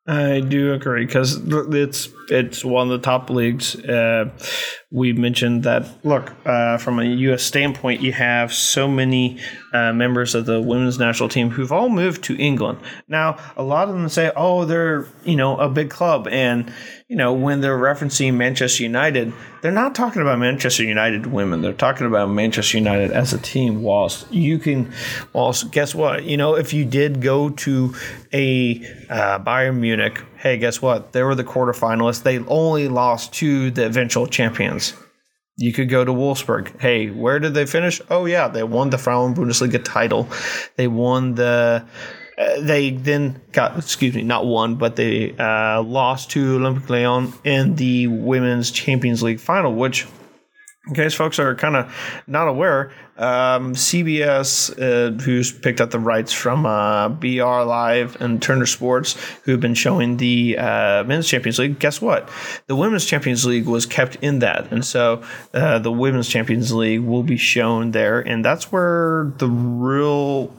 [0.06, 3.76] I do agree because it's it's one of the top leagues.
[3.76, 4.32] Uh,
[4.92, 5.88] we mentioned that.
[6.04, 7.44] Look, uh, from a U.S.
[7.44, 9.40] standpoint, you have so many
[9.74, 12.80] uh, members of the women's national team who've all moved to England.
[13.08, 16.72] Now, a lot of them say, "Oh, they're you know a big club," and
[17.08, 21.62] you know when they're referencing Manchester United, they're not talking about Manchester United women.
[21.62, 23.82] They're talking about Manchester United as a team.
[23.82, 24.94] Whilst you can,
[25.34, 26.24] whilst guess what?
[26.24, 27.96] You know, if you did go to
[28.32, 31.14] a uh, Bayern Munich, hey, guess what?
[31.14, 32.24] They were the quarterfinalists.
[32.24, 34.94] They only lost to the eventual champions.
[35.58, 36.80] You could go to Wolfsburg.
[36.80, 38.02] Hey, where did they finish?
[38.10, 40.28] Oh yeah, they won the Frauen Bundesliga title.
[40.78, 41.86] They won the.
[42.36, 47.32] Uh, they then got excuse me, not won, but they uh, lost to Olympique Lyon
[47.44, 50.08] in the Women's Champions League final, which
[50.88, 56.00] in case folks are kind of not aware, um, CBS, uh, who's picked up the
[56.00, 61.60] rights from uh, BR Live and Turner Sports, who've been showing the uh, Men's Champions
[61.60, 62.30] League, guess what?
[62.68, 64.72] The Women's Champions League was kept in that.
[64.72, 65.24] And so
[65.54, 68.20] uh, the Women's Champions League will be shown there.
[68.20, 70.52] And that's where the real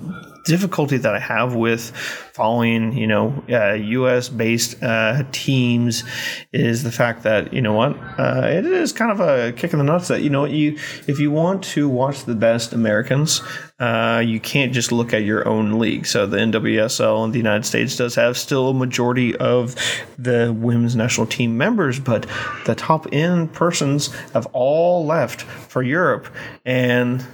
[0.44, 1.90] difficulty that I have with
[2.34, 4.28] following, you know, uh, U.S.
[4.28, 6.04] based uh, teams
[6.52, 9.78] is the fact that you know what uh, it is kind of a kick in
[9.78, 13.40] the nuts that you know you if you want to watch the best Americans,
[13.78, 16.06] uh, you can't just look at your own league.
[16.06, 19.74] So the NWSL in the United States does have still a majority of
[20.18, 22.26] the women's national team members, but
[22.66, 26.26] the top end persons have all left for Europe
[26.64, 27.24] and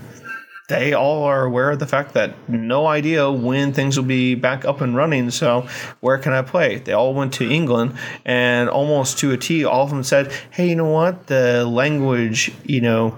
[0.71, 4.65] they all are aware of the fact that no idea when things will be back
[4.65, 5.31] up and running.
[5.31, 5.67] So
[5.99, 6.79] where can I play?
[6.79, 10.69] They all went to England, and almost to a T, all of them said, "Hey,
[10.71, 11.27] you know what?
[11.27, 13.15] The language, you know."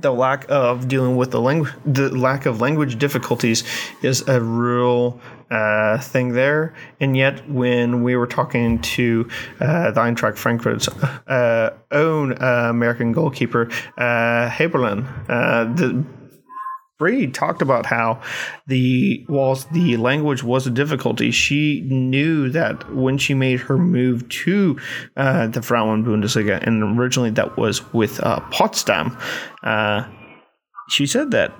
[0.00, 3.64] The lack of dealing with the language, the lack of language difficulties,
[4.00, 5.18] is a real
[5.50, 6.72] uh, thing there.
[7.00, 10.86] And yet, when we were talking to uh, the Eintracht Frankfurt's
[11.26, 16.04] uh, own uh, American goalkeeper, uh, Heaberlin, uh, the
[16.98, 18.20] Brady talked about how
[18.66, 24.28] the whilst the language was a difficulty, she knew that when she made her move
[24.28, 24.78] to
[25.16, 29.16] uh, the Frauen Bundesliga, and originally that was with uh, Potsdam,
[29.62, 30.08] uh,
[30.88, 31.52] she said that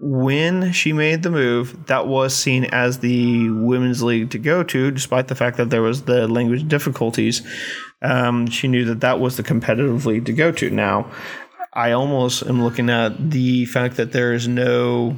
[0.00, 4.90] when she made the move, that was seen as the women's league to go to,
[4.90, 7.42] despite the fact that there was the language difficulties.
[8.00, 10.70] Um, she knew that that was the competitive league to go to.
[10.70, 11.10] Now,
[11.78, 15.14] I almost am looking at the fact that there is no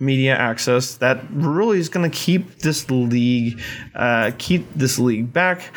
[0.00, 3.60] media access that really is going to keep this league
[3.94, 5.72] uh, keep this league back.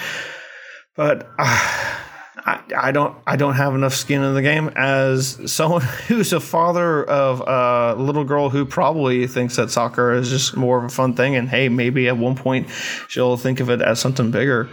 [0.95, 1.95] But uh,
[2.43, 6.39] I, I, don't I don't have enough skin in the game as someone who's a
[6.39, 10.89] father of a little girl who probably thinks that soccer is just more of a
[10.89, 12.67] fun thing and hey maybe at one point
[13.07, 14.69] she'll think of it as something bigger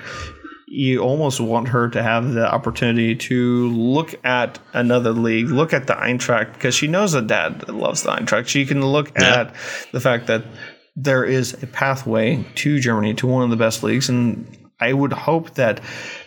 [0.66, 5.86] you almost want her to have the opportunity to look at another league, look at
[5.86, 8.48] the Eintracht, because she knows that dad loves the Eintracht.
[8.48, 9.42] She can look yeah.
[9.42, 9.54] at
[9.92, 10.44] the fact that
[10.96, 14.08] there is a pathway to Germany, to one of the best leagues.
[14.08, 14.46] And
[14.80, 15.80] I would hope that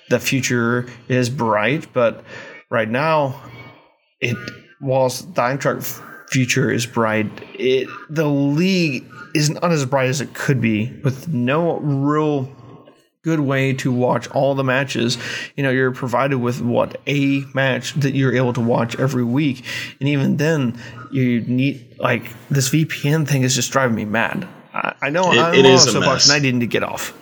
[0.09, 2.23] the future is bright, but
[2.69, 3.41] right now,
[4.21, 4.37] it
[4.79, 10.33] whilst the Eintracht future is bright, it the league is not as bright as it
[10.33, 12.49] could be with no real
[13.23, 15.17] good way to watch all the matches.
[15.55, 19.63] You know, you're provided with what a match that you're able to watch every week,
[19.99, 20.79] and even then,
[21.11, 24.47] you need like this VPN thing is just driving me mad.
[24.73, 26.29] I, I know it, I'm it is a mess.
[26.29, 27.17] and I didn't get off.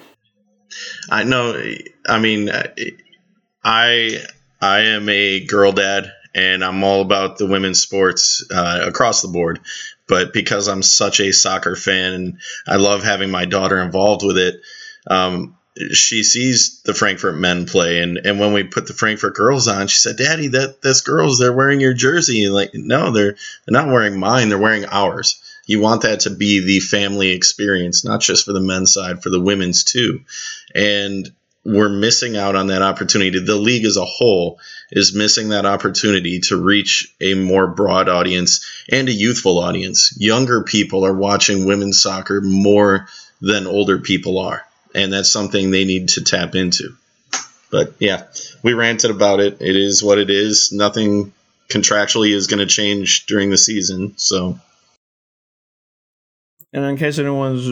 [1.09, 1.59] I know.
[2.07, 2.49] I mean,
[3.63, 4.17] I
[4.61, 9.27] I am a girl dad, and I'm all about the women's sports uh, across the
[9.29, 9.59] board.
[10.07, 14.37] But because I'm such a soccer fan and I love having my daughter involved with
[14.37, 14.55] it,
[15.09, 15.57] um,
[15.91, 19.88] she sees the Frankfurt men play, and, and when we put the Frankfurt girls on,
[19.88, 21.38] she said, "Daddy, that that's girls.
[21.38, 24.49] They're wearing your jersey." And like, no, they're they're not wearing mine.
[24.49, 25.41] They're wearing ours.
[25.65, 29.30] You want that to be the family experience, not just for the men's side, for
[29.30, 30.21] the women's too.
[30.73, 31.30] And
[31.65, 33.39] we're missing out on that opportunity.
[33.39, 34.59] The league as a whole
[34.89, 40.13] is missing that opportunity to reach a more broad audience and a youthful audience.
[40.17, 43.09] Younger people are watching women's soccer more
[43.41, 44.66] than older people are
[44.97, 46.95] and that's something they need to tap into.
[47.69, 48.23] But yeah,
[48.63, 49.61] we ranted about it.
[49.61, 50.71] It is what it is.
[50.71, 51.33] Nothing
[51.69, 54.13] contractually is going to change during the season.
[54.17, 54.59] So,
[56.73, 57.69] and in case anyone's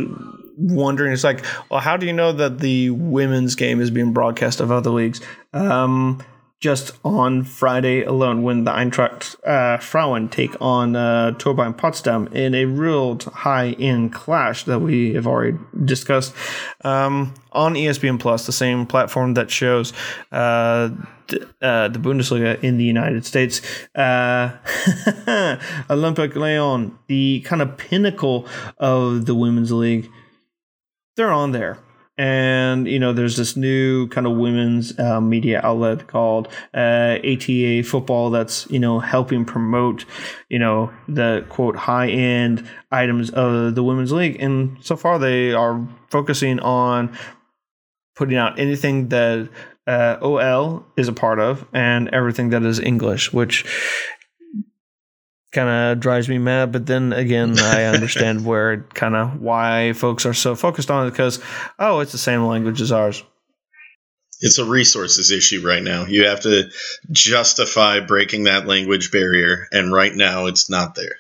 [0.58, 4.60] wondering, it's like, well, how do you know that the women's game is being broadcast
[4.60, 5.20] of other leagues?
[5.52, 6.22] Um,
[6.62, 12.56] just on Friday alone when the Eintracht uh, Frauen take on uh, Turbine Potsdam in
[12.56, 16.34] a real high end clash that we have already discussed
[16.86, 19.92] um, on ESPN Plus, the same platform that shows
[20.32, 20.90] uh,
[21.62, 23.62] uh, the Bundesliga in the United States.
[23.96, 24.52] Uh,
[25.90, 30.10] Olympique Lyon, the kind of pinnacle of the women's league,
[31.18, 31.80] they're on there
[32.18, 37.84] and you know there's this new kind of women's uh, media outlet called uh, ATA
[37.84, 40.06] Football that's you know helping promote
[40.50, 45.52] you know the quote high end items of the women's league, and so far they
[45.52, 47.16] are focusing on
[48.16, 49.50] putting out anything that
[49.88, 53.66] uh, OL is a part of and everything that is English, which
[55.56, 56.72] kind of drives me mad.
[56.72, 61.12] But then again, I understand where kind of why folks are so focused on it
[61.12, 61.40] because
[61.80, 63.24] oh, it's the same language as ours.
[64.42, 66.06] It's a resources issue right now.
[66.06, 66.70] You have to
[67.10, 71.16] justify breaking that language barrier, and right now it's not there.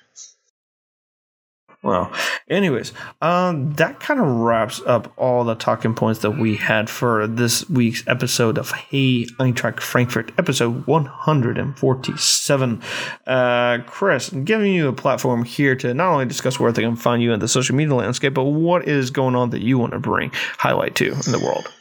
[1.86, 2.12] Well,
[2.50, 7.28] anyways, um, that kind of wraps up all the talking points that we had for
[7.28, 12.82] this week's episode of Hey Eintracht Frankfurt, episode 147.
[13.28, 16.96] Uh, Chris, I'm giving you a platform here to not only discuss where they can
[16.96, 19.94] find you in the social media landscape, but what is going on that you want
[19.94, 21.72] to bring highlight to in the world.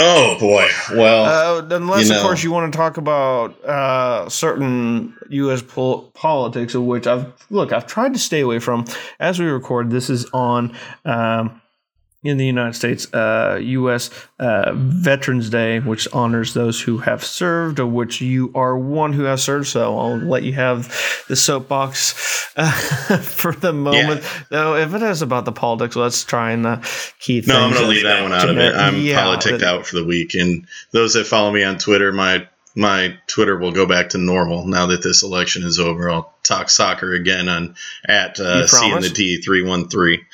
[0.00, 0.68] Oh boy!
[0.92, 1.24] Well,
[1.60, 2.16] uh, unless you know.
[2.16, 5.62] of course you want to talk about uh, certain U.S.
[5.62, 8.86] pol- politics, of which I've look, I've tried to stay away from.
[9.20, 11.60] As we record, this is on um,
[12.24, 14.10] in the United States, uh, U.S.
[14.40, 19.24] Uh, Veterans Day, which honors those who have served, of which you are one who
[19.24, 19.68] has served.
[19.68, 20.88] So I'll let you have
[21.28, 22.70] the soapbox uh,
[23.18, 24.22] for the moment.
[24.22, 24.42] Yeah.
[24.48, 26.80] Though, if it is about the politics, let's try and uh,
[27.20, 27.46] keep.
[27.46, 28.74] No, I'm going to leave that one out of it.
[28.74, 32.48] I'm yeah, politicked out for the week, and those that follow me on Twitter, my
[32.74, 36.10] my Twitter will go back to normal now that this election is over.
[36.10, 37.76] I'll talk soccer again on
[38.08, 40.24] at uh, C and the T three one three,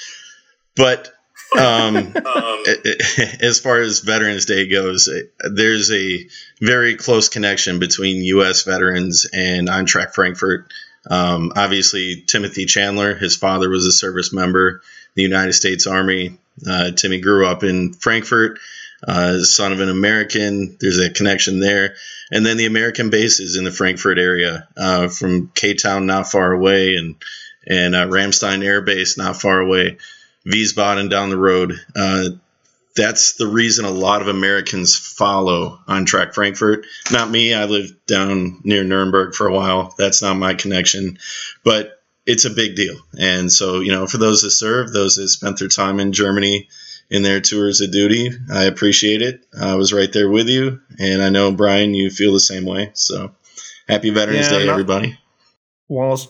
[0.77, 1.13] but
[1.57, 1.97] um,
[2.27, 2.65] um,
[3.41, 5.09] as far as Veterans Day goes,
[5.41, 6.27] there's a
[6.61, 8.65] very close connection between U.S.
[8.65, 10.73] veterans and Eintracht Frankfurt.
[11.09, 14.83] Um, obviously, Timothy Chandler, his father was a service member,
[15.15, 16.39] the United States Army.
[16.69, 18.59] Uh, Timmy grew up in Frankfurt,
[19.07, 20.77] uh, son of an American.
[20.79, 21.95] There's a connection there.
[22.31, 26.53] And then the American bases in the Frankfurt area, uh, from K Town not far
[26.53, 27.17] away, and
[27.67, 29.99] and uh, Ramstein Air Base not far away,
[30.47, 31.75] Wiesbaden down the road.
[31.95, 32.31] Uh,
[32.97, 36.87] that's the reason a lot of Americans follow Eintracht Frankfurt.
[37.13, 37.55] Not me.
[37.55, 39.95] I lived down near Nuremberg for a while.
[39.97, 41.19] That's not my connection,
[41.65, 42.97] but it's a big deal.
[43.19, 46.69] And so, you know, for those that serve, those that spent their time in Germany
[47.11, 49.41] in their tours of duty, I appreciate it.
[49.59, 52.91] I was right there with you, and I know Brian, you feel the same way.
[52.95, 53.35] So,
[53.89, 55.19] happy Veterans Yeah, Day, everybody.
[55.89, 56.29] whilst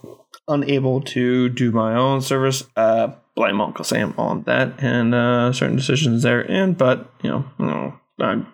[0.49, 5.77] unable to do my own service, uh, blame Uncle Sam on that and uh, certain
[5.77, 6.75] decisions therein.
[6.75, 8.47] But you know, you know I'm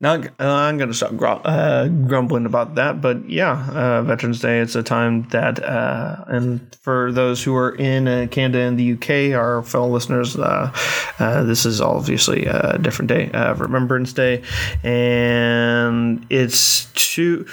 [0.00, 0.28] not.
[0.38, 3.00] I'm to stop gr- uh, grumbling about that.
[3.00, 4.60] But yeah, uh, Veterans Day.
[4.60, 8.92] It's a time that, uh, and for those who are in uh, Canada and the
[8.92, 10.70] UK, our fellow listeners, uh,
[11.18, 14.42] this is obviously a different day, Remembrance Day,
[14.82, 17.46] and it's to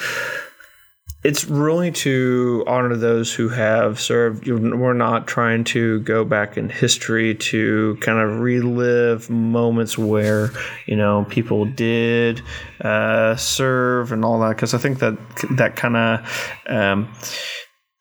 [1.23, 4.47] it's really to honor those who have served.
[4.47, 10.49] We're not trying to go back in history to kind of relive moments where
[10.85, 12.41] you know people did
[12.81, 15.17] uh, serve and all that, because I think that
[15.51, 17.13] that kind of um,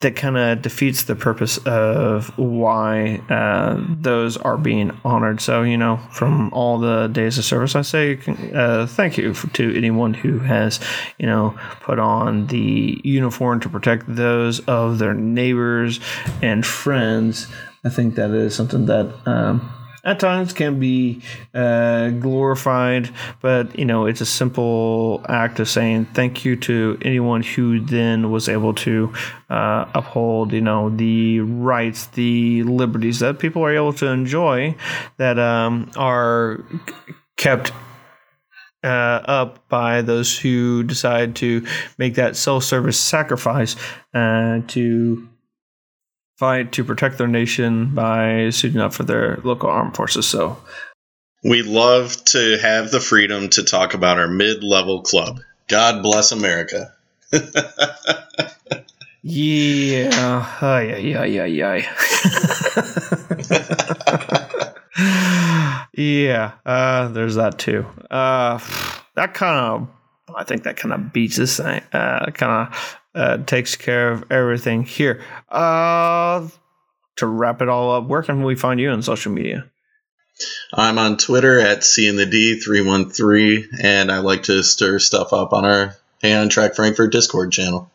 [0.03, 5.41] that kind of defeats the purpose of why uh, those are being honored.
[5.41, 8.19] So, you know, from all the days of service, I say
[8.55, 10.79] uh, thank you for, to anyone who has,
[11.19, 15.99] you know, put on the uniform to protect those of their neighbors
[16.43, 17.47] and friends.
[17.85, 19.13] I think that is something that.
[19.27, 19.73] Um,
[20.05, 21.23] at times can be
[21.55, 27.43] uh, glorified, but you know it's a simple act of saying thank you to anyone
[27.43, 29.13] who then was able to
[29.51, 34.75] uh, uphold, you know, the rights, the liberties that people are able to enjoy
[35.19, 36.65] that um, are
[37.37, 37.73] kept
[38.85, 41.65] uh, up by those who decide to
[41.99, 43.77] make that self-service sacrifice
[44.15, 45.29] uh, to
[46.43, 50.27] fight to protect their nation by suiting up for their local armed forces.
[50.27, 50.57] So,
[51.45, 55.39] We love to have the freedom to talk about our mid level club.
[55.69, 56.93] God bless America.
[59.23, 60.11] yeah,
[60.61, 61.87] ay, ay, ay, ay, ay.
[65.95, 67.87] yeah, uh, there's that too.
[68.11, 68.59] Uh,
[69.15, 69.89] that kind of,
[70.37, 71.83] I think that kind of beats this thing.
[71.93, 75.23] Uh, kind of uh, takes care of everything here.
[75.49, 76.49] Uh,
[77.17, 79.71] to wrap it all up, where can we find you on social media?
[80.73, 84.63] I'm on Twitter at C in the D three one three, and I like to
[84.63, 87.91] stir stuff up on our Hey Eintracht Frankfurt Discord channel.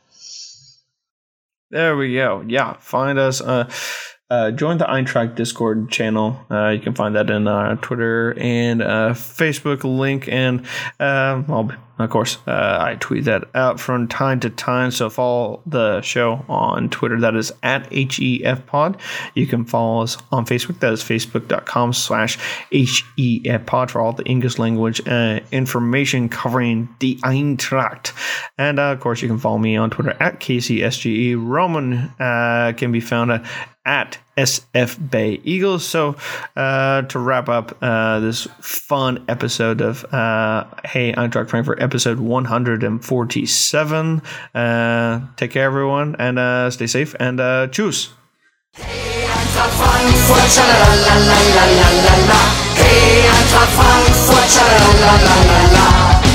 [1.70, 2.44] There we go.
[2.48, 3.42] Yeah, find us.
[3.42, 3.70] Uh,
[4.30, 6.38] uh, join the Eintracht Discord channel.
[6.52, 10.28] Uh, you can find that in uh, Twitter and uh, Facebook link.
[10.28, 10.66] And
[11.00, 14.92] I'll, of course, uh, I tweet that out from time to time.
[14.92, 17.22] So follow the show on Twitter.
[17.22, 18.98] That is at HEF Pod.
[19.34, 20.82] You can follow us on Facebook.
[20.82, 22.38] That is facebook.com slash
[22.72, 25.00] HEF Pod for all the English language
[25.52, 28.12] information covering the Eintracht.
[28.58, 31.36] And of course, you can follow me on Twitter at KCSGE.
[31.42, 32.12] Roman
[32.76, 33.46] can be found at
[33.88, 35.84] at SF Bay Eagles.
[35.86, 36.16] So,
[36.56, 44.22] uh, to wrap up uh, this fun episode of uh, Hey Eintracht Frankfurt, episode 147,
[44.54, 47.66] uh, take care, everyone, and uh, stay safe, and uh,
[50.52, 52.42] schalalalalalala.
[52.76, 56.27] Hey, Eintracht Frankfurt.